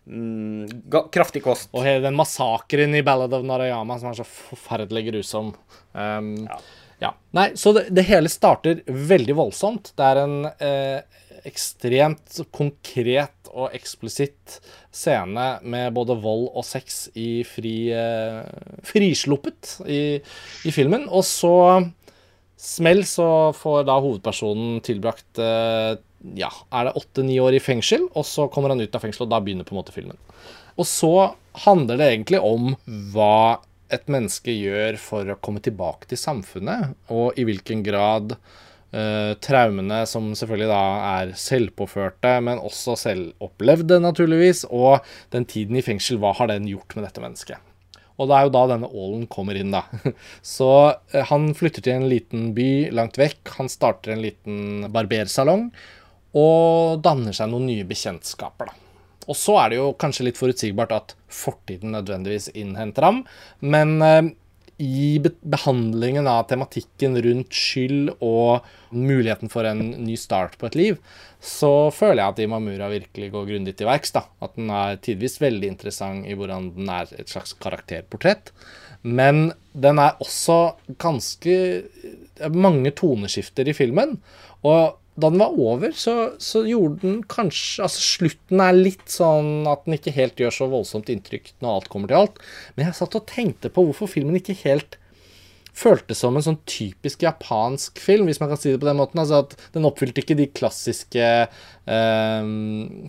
[0.08, 1.70] mm, kraftig kost.
[1.74, 5.54] Og hele den massakren i Ballad of Narayama som er så forferdelig grusom.
[5.94, 6.48] Um,
[7.04, 7.12] ja.
[7.36, 9.92] Nei, så det, det hele starter veldig voldsomt.
[9.98, 14.60] Det er en eh, ekstremt konkret og eksplisitt
[14.94, 18.40] scene med både vold og sex i fri eh,
[18.88, 20.04] Frisluppet i,
[20.66, 21.06] i filmen.
[21.10, 21.54] Og så
[22.64, 26.00] smell så får da hovedpersonen tilbrakt eh,
[26.40, 29.34] ja, er det åtte-ni år i fengsel, og så kommer han ut av fengsel, og
[29.34, 30.20] da begynner på en måte filmen.
[30.80, 31.34] Og så
[31.66, 32.74] handler det egentlig om
[33.14, 33.60] hva
[33.94, 40.00] et menneske gjør for å komme tilbake til samfunnet, og i hvilken grad eh, traumene,
[40.10, 45.04] som selvfølgelig da er selvpåførte, men også selvopplevde, naturligvis, og
[45.36, 47.73] den tiden i fengsel, hva har den gjort med dette mennesket?
[48.22, 49.86] Og det er jo da denne ålen kommer inn, da.
[50.56, 50.70] Så
[51.14, 53.56] eh, han flytter til en liten by langt vekk.
[53.58, 55.70] Han starter en liten barbersalong
[56.34, 58.80] og danner seg noen nye bekjentskaper, da.
[59.30, 63.22] Og så er det jo kanskje litt forutsigbart at fortiden nødvendigvis innhenter ham,
[63.64, 64.34] men eh,
[64.82, 70.98] i behandlingen av tematikken rundt skyld og muligheten for en ny start på et liv,
[71.44, 74.14] så føler jeg at Imamura virkelig går grundig til verks.
[74.16, 74.26] da.
[74.42, 78.54] At den er tidvis veldig interessant i hvordan den er et slags karakterportrett.
[79.04, 81.56] Men den er også ganske
[82.50, 84.18] mange toneskifter i filmen.
[84.64, 89.68] Og da den var over, så, så gjorde den kanskje Altså, slutten er litt sånn
[89.70, 92.42] at den ikke helt gjør så voldsomt inntrykk når alt kommer til alt.
[92.74, 94.98] Men jeg satt og tenkte på hvorfor filmen ikke helt
[95.74, 99.22] føltes som en sånn typisk japansk film, hvis man kan si det på den måten.
[99.22, 102.50] Altså at Den oppfylte ikke de klassiske eh,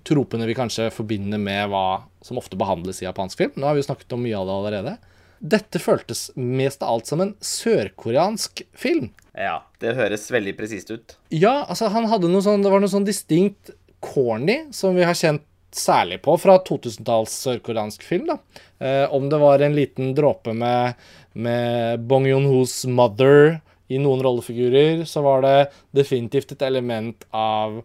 [0.08, 3.56] tropene vi kanskje forbinder med hva som ofte behandles i japansk film.
[3.56, 4.96] Nå har vi jo snakket om mye av det allerede.
[5.44, 9.10] Dette føltes mest av alt som en sørkoreansk film.
[9.34, 11.16] Ja, det høres veldig presist ut.
[11.34, 13.72] Ja, altså han hadde noe sånn Det var noe sånn distinkt
[14.04, 15.42] corny som vi har kjent
[15.74, 18.28] særlig på fra 2000-talls sørkoreansk film.
[18.30, 18.38] da.
[18.78, 20.94] Eh, om det var en liten dråpe med,
[21.32, 23.58] med Bong Joon-hos mother
[23.90, 25.56] i noen rollefigurer, så var det
[25.96, 27.82] definitivt et element av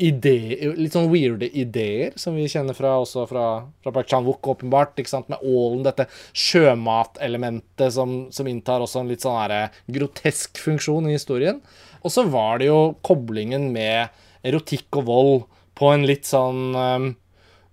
[0.00, 3.44] ideer, litt sånn weirde ideer, som vi kjenner fra, også fra,
[3.84, 4.98] fra Park Chan-wook, åpenbart.
[4.98, 10.60] ikke sant, Med ålen, dette sjømatelementet som, som inntar også en litt sånn her grotesk
[10.60, 11.60] funksjon i historien.
[12.00, 14.08] Og så var det jo koblingen med
[14.46, 15.42] erotikk og vold
[15.76, 17.10] på en litt sånn um,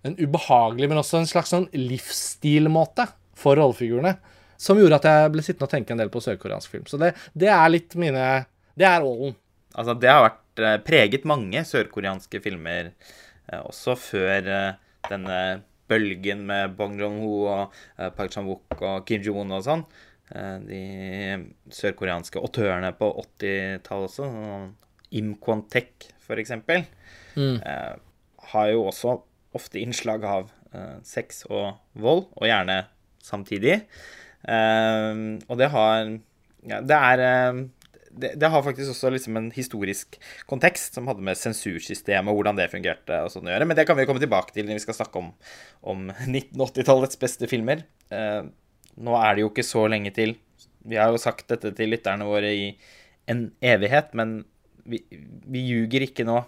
[0.05, 4.13] En ubehagelig, men også en slags sånn livsstilmåte for rollefigurene.
[4.61, 6.86] Som gjorde at jeg ble sittende og tenke en del på sørkoreansk film.
[6.88, 8.45] Så det, det er litt mine
[8.78, 9.36] Det er ålen.
[9.73, 14.78] Altså, det har vært eh, preget mange sørkoreanske filmer eh, også før eh,
[15.08, 15.39] denne
[15.88, 17.76] bølgen med Bong Joon-ho og
[18.18, 19.86] Park Chan-wook og Kim Jong-un og sånn.
[20.68, 20.82] De
[21.72, 24.74] sørkoreanske autørene på 80-tallet også, sånn
[25.16, 26.10] Im Kwon-tek
[26.43, 26.84] eksempel,
[27.39, 27.93] eh,
[28.51, 29.16] har jo også
[29.55, 30.51] ofte innslag av
[31.08, 32.82] sex og vold, og gjerne
[33.24, 33.78] samtidig.
[34.43, 36.12] Og det har
[36.68, 37.24] ja, Det er
[38.22, 40.18] det, det har faktisk også liksom en historisk
[40.49, 43.70] kontekst som hadde med sensursystemet og hvordan det fungerte og sånn å gjøre.
[43.70, 45.32] Men det kan vi komme tilbake til når vi skal snakke om,
[45.93, 47.86] om 1980-tallets beste filmer.
[48.13, 48.43] Eh,
[48.97, 50.36] nå er det jo ikke så lenge til.
[50.88, 52.70] Vi har jo sagt dette til lytterne våre i
[53.30, 54.39] en evighet, men
[54.88, 56.39] vi, vi ljuger ikke nå.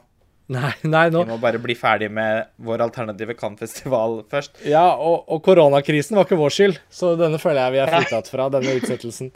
[0.49, 4.57] Nei, nei, nå Vi må bare bli ferdig med vår alternative Cannes-festival først.
[4.65, 8.31] Ja, og, og koronakrisen var ikke vår skyld, så denne føler jeg vi er fritatt
[8.33, 9.29] fra, denne utsettelsen.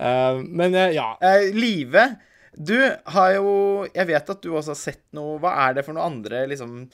[0.00, 1.12] Uh, men uh, ja.
[1.22, 2.08] Uh, Live,
[2.56, 2.78] du
[3.12, 3.50] har jo
[3.92, 6.86] Jeg vet at du også har sett noe Hva er det for noe andre liksom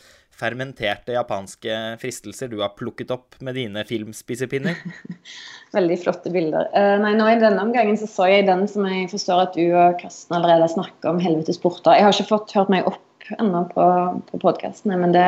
[0.43, 4.81] fermenterte japanske fristelser du har plukket opp med dine filmspisepinner?
[5.77, 6.67] Veldig flotte bilder.
[6.75, 9.63] Uh, nei, nå I denne omgangen så, så jeg den som jeg forstår at du
[9.71, 11.95] og Karsten allerede har snakka om, 'Helvetes porter'.
[12.01, 13.01] Jeg har ikke fått hørt meg opp
[13.39, 13.87] ennå på,
[14.31, 15.27] på podkastene, men det,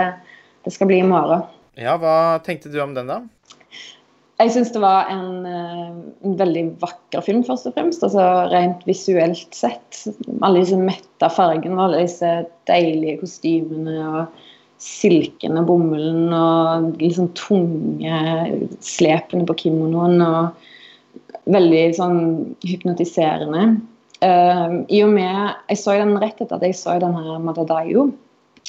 [0.64, 1.46] det, skal bli i morgen.
[1.78, 3.22] Ja, Hva tenkte du om den, da?
[4.42, 5.90] Jeg syns det var en, eh,
[6.26, 8.02] en, veldig vakker film, først og fremst.
[8.02, 10.02] altså Rent visuelt sett.
[10.40, 12.32] Alle disse metta fargene, alle disse
[12.70, 14.00] deilige kostymene.
[14.08, 14.50] og
[14.84, 18.18] silkende bomullen og liksom tunge
[18.84, 20.20] slepene på kimonoen.
[20.20, 22.20] og Veldig sånn
[22.64, 23.64] hypnotiserende.
[24.24, 28.06] Uh, I og med Jeg så den rett etter at jeg så den her Madadayo,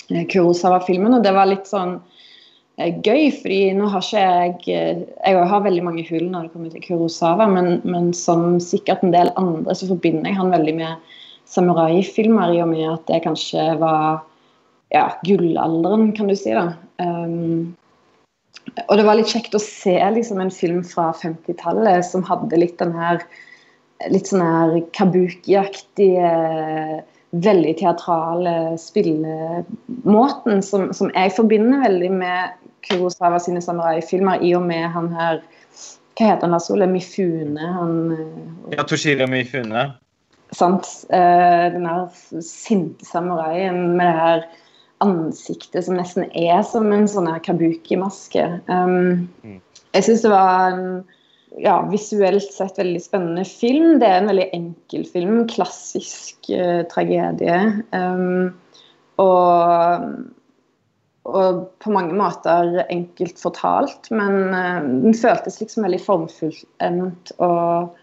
[0.09, 5.47] eh, Kurosawa-filmen, og det var litt sånn uh, gøy, fordi nå har ikke jeg Jeg
[5.53, 9.31] har veldig mange hull når det kommer til Kurosawa, men, men som sikkert en del
[9.39, 14.25] andre så forbinder jeg han veldig med samurai-filmer, i og med at det kanskje var
[14.93, 16.51] ja, gullalderen, kan du si.
[16.55, 16.73] da.
[16.99, 17.75] Um,
[18.89, 22.79] og det var litt kjekt å se liksom, en film fra 50-tallet som hadde litt
[22.81, 23.21] den her
[24.11, 26.31] litt sånn her kabuki-aktige,
[27.45, 34.87] veldig teatrale spillemåten som, som, jeg forbinder veldig med Kurosawa sine samurai-filmer, i og med
[34.93, 35.41] han her
[36.15, 36.87] Hva heter han, da, Sole?
[36.87, 37.59] Mifune?
[37.75, 37.95] Han,
[38.71, 39.89] ja, Toshiro Mifune.
[40.55, 40.87] Sant.
[41.09, 42.05] Uh, den her
[42.45, 44.45] sinte samuraien med det her
[45.03, 48.45] ansiktet som nesten er som en sånn her kabuki-maske.
[48.71, 49.59] Um, mm.
[49.97, 50.87] Jeg syns det var en
[51.57, 53.99] ja, visuelt sett veldig spennende film.
[53.99, 55.43] Det er en veldig enkel film.
[55.51, 57.59] Klassisk uh, tragedie.
[57.95, 58.55] Um,
[59.21, 60.07] og,
[61.29, 67.95] og, på mange måter enkelt fortalt, men uh, den føltes liksom veldig formfullendt og,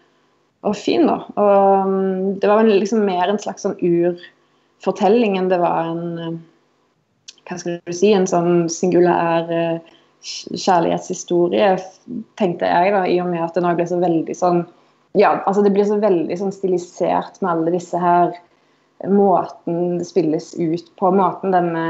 [0.65, 1.19] og fin, da.
[1.37, 6.41] Og um, det var liksom mer en slags sånn urfortelling enn det var en
[7.43, 9.93] hva skal du si, en sånn singulær uh,
[10.23, 11.73] kjærlighetshistorie,
[12.39, 14.63] tenkte jeg, da, i og med at det nå ble så veldig sånn
[15.13, 18.31] ja, altså Det blir så veldig sånn stilisert med alle disse her
[19.07, 21.85] måten det spilles ut på, måten denne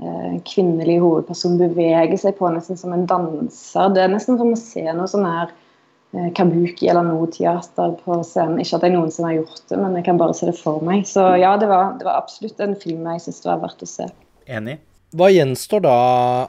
[0.00, 3.90] uh, kvinnelige hovedpersonen beveger seg på, nesten som en danser.
[3.94, 8.20] Det er nesten som å se noe sånn her uh, kabuki eller noe teater på
[8.26, 8.60] scenen.
[8.62, 11.04] Ikke at jeg noensinne har gjort det, men jeg kan bare se det for meg.
[11.10, 13.90] Så ja, det var, det var absolutt en film jeg syns det var verdt å
[13.90, 14.08] se.
[14.50, 14.78] Enig.
[15.10, 15.98] Hva gjenstår da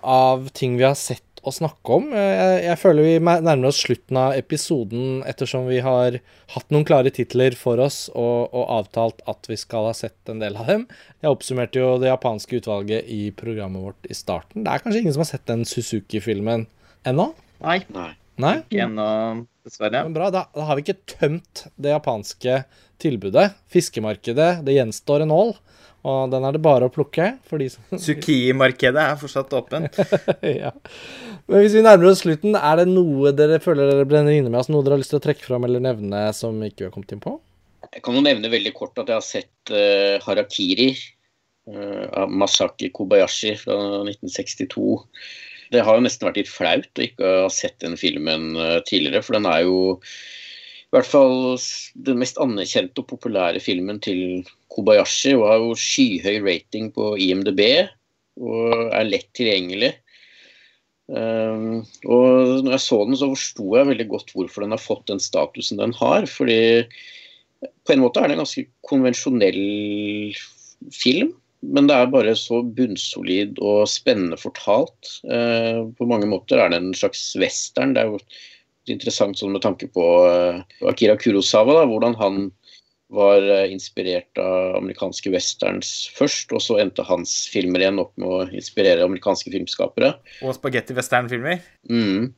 [0.06, 2.12] av ting vi har sett å snakke om?
[2.14, 6.20] Jeg, jeg, føler vi nærmer oss slutten av episoden ettersom vi har
[6.54, 10.44] hatt noen klare titler for oss og, og, avtalt at vi skal ha sett en
[10.44, 10.86] del av dem.
[11.26, 14.68] Jeg oppsummerte jo det japanske utvalget i programmet vårt i starten.
[14.68, 16.68] Det er kanskje ingen som har sett den Suzuki-filmen
[17.10, 17.32] ennå?
[17.66, 17.80] Nei.
[18.42, 18.56] Nei.
[18.64, 19.10] Ikke ennå,
[19.66, 20.06] dessverre.
[20.06, 22.62] Men bra, da, da har vi ikke tømt det japanske
[23.02, 23.52] tilbudet.
[23.74, 25.54] Fiskemarkedet, det gjenstår en ål.
[26.08, 27.28] Og den er det bare å plukke.
[27.48, 27.84] for de som...
[27.94, 30.00] Suki-markedet er fortsatt åpent.
[30.64, 30.74] ja.
[31.46, 34.60] Men hvis vi nærmer oss slutten, er det noe dere føler dere brenner inne med?
[34.62, 36.96] Altså noe dere har lyst til å trekke fram eller nevne som ikke vi har
[36.96, 37.36] kommet inn på?
[37.92, 42.92] Jeg kan jo nevne veldig kort at jeg har sett uh, 'Harakiri' uh, av Masaki
[42.96, 44.86] Kobayashi fra 1962.
[45.72, 49.24] Det har jo nesten vært litt flaut å ikke ha sett den filmen uh, tidligere,
[49.26, 49.78] for den er jo
[50.92, 51.56] i hvert fall
[52.04, 54.44] den mest anerkjente og populære filmen til
[54.76, 57.62] Kobayashi og har jo skyhøy rating på IMDb
[58.42, 59.94] og er lett tilgjengelig.
[61.12, 65.08] Um, og når jeg så den, så forsto jeg veldig godt hvorfor den har fått
[65.12, 66.28] den statusen den har.
[66.28, 66.84] fordi
[67.88, 70.36] på en måte er det en ganske konvensjonell
[70.92, 75.16] film, men det er bare så bunnsolid og spennende fortalt.
[75.24, 77.96] Uh, på mange måter er det en slags western.
[77.96, 78.20] Det er jo
[78.90, 82.42] interessant sånn med tanke på uh, Akira Kurosawa, da, hvordan han
[83.12, 88.28] var eh, inspirert av amerikanske westerns først, og så endte hans filmer igjen opp med
[88.30, 90.14] å inspirere amerikanske filmskapere.
[90.48, 91.60] Og spagetti-westernfilmer?
[91.92, 92.30] Mm.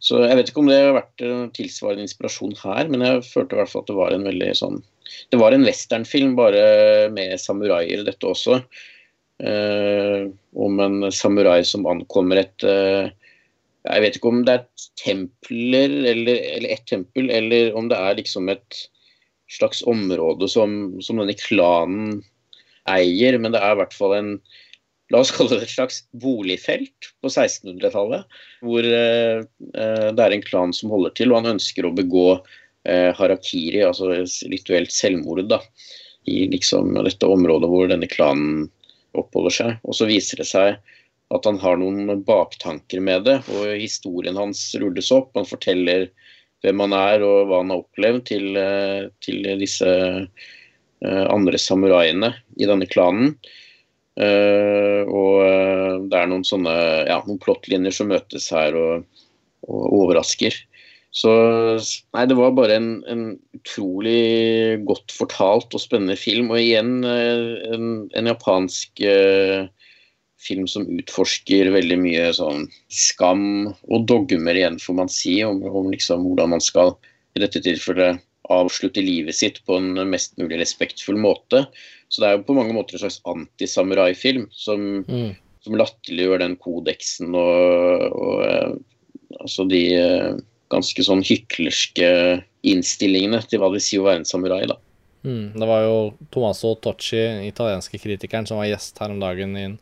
[0.00, 3.60] Så jeg vet ikke om det har vært tilsvarende inspirasjon her, men jeg følte i
[3.60, 4.80] hvert fall at det var en veldig sånn
[5.28, 6.64] Det var en westernfilm, bare
[7.12, 8.62] med samuraier, dette også.
[9.40, 13.08] Eh, om en samurai som ankommer et eh,
[13.88, 18.18] Jeg vet ikke om det er templer, eller, eller et tempel, eller om det er
[18.18, 18.82] liksom et
[19.50, 22.20] slags område som, som, denne klanen
[22.90, 24.34] eier, men det er i hvert fall en
[25.10, 30.44] La oss kalle det et slags boligfelt på 1600-tallet, hvor eh, eh, det er en
[30.44, 32.28] klan som holder til, og han ønsker å begå
[32.86, 34.12] eh, harakiri, altså
[34.52, 35.58] rituelt selvmord, da,
[36.30, 38.68] i liksom dette området hvor denne klanen
[39.18, 39.82] oppholder seg.
[39.82, 40.78] Og så viser det seg
[41.30, 45.30] at han har noen baktanker med det, og historien hans rulles opp.
[45.38, 46.08] Han forteller
[46.64, 52.34] hvem han er og hva han har opplevd til, eh, til disse eh, andre samuraiene
[52.58, 53.36] i denne klanen.
[54.20, 56.72] Uh, og det er noen sånne
[57.08, 59.06] ja, noen plottlinjer som møtes her og,
[59.64, 60.58] og overrasker.
[61.14, 61.30] Så
[61.78, 63.22] nei, det var bare en, en,
[63.56, 66.50] utrolig godt fortalt og spennende film.
[66.52, 67.86] Og igjen en,
[68.18, 69.70] en japansk uh,
[70.40, 75.90] film som utforsker veldig mye sånn skam og dogmer igjen, får man si, om, om
[75.92, 76.94] liksom hvordan man skal
[77.36, 81.66] i dette tilfellet avslutte livet sitt på en mest mulig respektfull måte.
[82.10, 85.30] Så det er jo på mange måter en slags antisamurai-film som, mm.
[85.62, 88.72] som latterliggjør den kodeksen og, og eh,
[89.38, 92.10] altså de eh, ganske sånn hyklerske
[92.66, 94.64] innstillingene til hva det sier å være en samurai.
[94.70, 94.80] da.
[95.22, 95.96] Mm, det var jo
[96.32, 99.76] Tomaso Tocci, italienske kritikeren, som var gjest her om dagen i en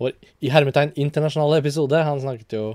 [0.00, 0.14] vår
[0.44, 2.02] i hermetegn internasjonale episode.
[2.06, 2.66] Han snakket jo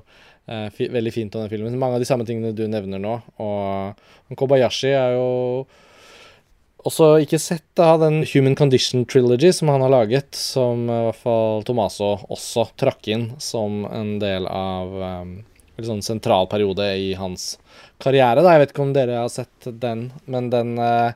[0.49, 1.78] eh, veldig fint om den filmen.
[1.82, 3.20] Mange av de samme tingene du nevner nå.
[3.43, 5.30] Og Kobayashi er jo
[6.88, 11.20] også ikke sett da, den Human Condition Trilogy som han har laget, som i hvert
[11.20, 15.34] fall Tomaso også trakk inn som en del av um,
[15.80, 17.57] en sånn sentral periode i hans
[18.03, 18.43] karriere.
[18.43, 18.55] Da.
[18.55, 21.11] Jeg vet ikke om dere har sett den, men den, uh,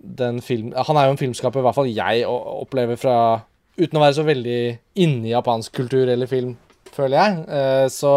[0.00, 0.72] den film...
[0.88, 3.18] Han er jo en filmskaper i hvert fall jeg opplever fra
[3.78, 4.60] uten å være så veldig
[5.04, 6.56] inne i japansk kultur eller film,
[6.94, 8.14] føler jeg, eh, så,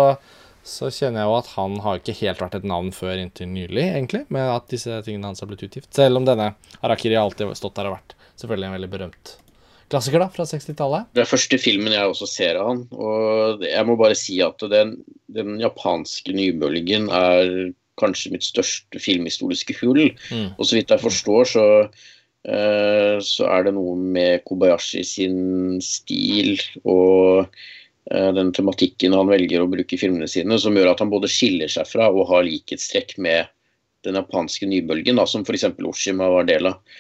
[0.66, 3.86] så, kjenner jeg jo at han har ikke helt vært et navn før inntil nylig,
[3.92, 5.90] egentlig, med at disse tingene hans har blitt utgitt.
[5.94, 9.38] Selv om denne Harakiri alltid har stått der og vært selvfølgelig en veldig berømt
[9.92, 11.10] klassiker da, fra 60-tallet.
[11.16, 14.64] Det er første filmen jeg også ser av han, og jeg må bare si at
[14.72, 14.96] den,
[15.36, 20.08] den japanske nybølgen er kanskje mitt største filmhistoriske hull.
[20.32, 20.54] Mm.
[20.56, 21.66] Og så vidt jeg forstår, så
[22.44, 27.46] så er det noe med Kobayashi sin stil og
[28.10, 31.30] eh, den tematikken han velger å bruke i filmene sine, som gjør at han både
[31.30, 33.52] skiller seg fra og har likhetstrekk med
[34.06, 35.68] den japanske nybølgen, da, som f.eks.
[35.86, 36.98] Oshima var del av.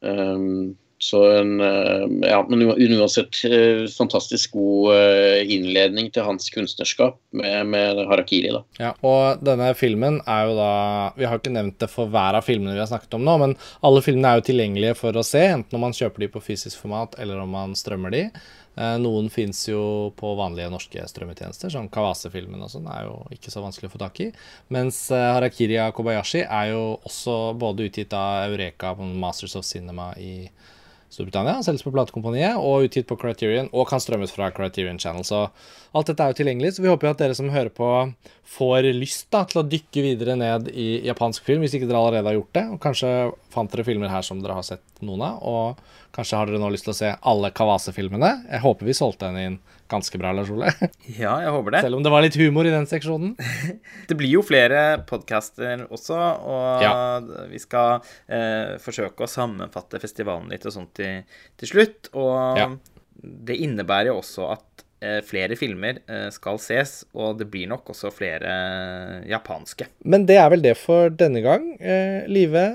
[0.00, 0.72] Um,
[1.02, 7.66] så en, eh, ja, men uansett eh, fantastisk god eh, innledning til hans kunstnerskap med,
[7.72, 8.50] med, Harakiri.
[8.52, 8.60] da.
[8.76, 10.72] Ja, og denne filmen er jo da
[11.16, 13.54] Vi har ikke nevnt det for hver av filmene vi har snakket om nå, men
[13.80, 16.82] alle filmene er jo tilgjengelige for å se, enten om man kjøper de på fysisk
[16.82, 18.26] format eller om man strømmer de.
[18.80, 19.80] Noen fins jo
[20.16, 24.00] på vanlige norske strømmetjenester, som Kawase-filmen og sånn er jo ikke så vanskelig å få
[24.00, 24.28] tak i.
[24.72, 30.46] Mens Harakiri Kobayashi er jo også både utgitt av Eureka på Masters of Cinema i
[31.10, 35.24] Storbritannia, selges på platekompaniet og utgitt på Criterion og kan strømmes fra Criterion Channel.
[35.26, 35.40] Så
[35.90, 37.88] alt dette er jo tilgjengelig, så vi håper jo at dere som hører på,
[38.46, 42.30] får lyst da, til å dykke videre ned i japansk film, hvis ikke dere allerede
[42.30, 42.64] har gjort det.
[42.76, 43.10] Og kanskje
[43.50, 46.70] fant dere filmer her som dere har sett noen av, og kanskje har dere nå
[46.70, 48.32] lyst til å se alle Kawase-filmene.
[48.46, 49.60] Jeg håper vi solgte den inn
[49.90, 50.72] ganske bra, Lars Ole.
[51.20, 51.82] Ja, jeg håper det.
[51.86, 53.34] Selv om det var litt humor i den seksjonen.
[54.08, 56.18] det blir jo flere podcaster også,
[56.50, 56.92] og ja.
[57.50, 57.98] vi skal
[58.30, 61.24] eh, forsøke å sammenfatte festivalen litt og sånt til,
[61.60, 62.12] til slutt.
[62.14, 62.68] Og ja.
[63.20, 67.90] det innebærer jo også at eh, flere filmer eh, skal ses, og det blir nok
[67.94, 68.52] også flere
[69.28, 69.90] japanske.
[70.04, 71.72] Men det er vel det for denne gang.
[71.80, 72.68] Eh, Live,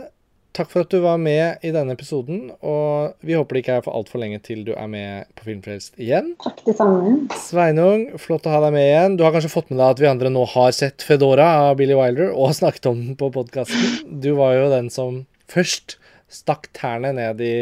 [0.56, 3.84] Takk for at du var med i denne episoden, og vi håper det ikke er
[3.84, 6.30] for altfor lenge til du er med på Filmfrelst igjen.
[6.40, 7.16] Takk det samme.
[7.44, 9.18] Sveinung, flott å ha deg med igjen.
[9.20, 11.98] Du har kanskje fått med deg at vi andre nå har sett Fedora av Billy
[12.00, 14.16] Wilder og snakket om den på podkasten.
[14.24, 15.98] Du var jo den som først
[16.32, 17.56] stakk tærne ned i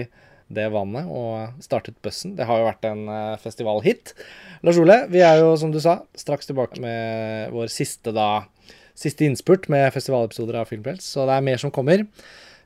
[0.53, 2.37] det vannet og startet bussen.
[2.37, 4.13] Det har jo vært en eh, festivalhit.
[4.61, 8.45] Lars Ole, vi er jo, som du sa, straks tilbake med vår siste da
[8.93, 12.05] siste innspurt med festivalepisoder av Filmfrelst, så det er mer som kommer.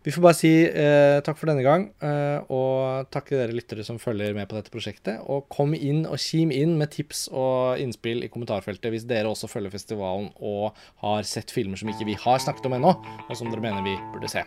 [0.06, 3.84] Vi får bare si eh, takk for denne gang, eh, og takk til dere lyttere
[3.84, 5.20] som følger med på dette prosjektet.
[5.28, 9.50] Og kom inn og kim inn med tips og innspill i kommentarfeltet hvis dere også
[9.52, 12.96] følger festivalen og har sett filmer som ikke vi har snakket om ennå,
[13.28, 14.46] og som dere mener vi burde se.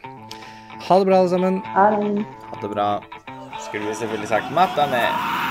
[0.81, 1.61] Ha det bra, alle sammen.
[1.75, 2.73] Ha det.
[2.73, 2.91] Bra.
[3.67, 5.50] Skulle vi selvfølgelig sagt matta med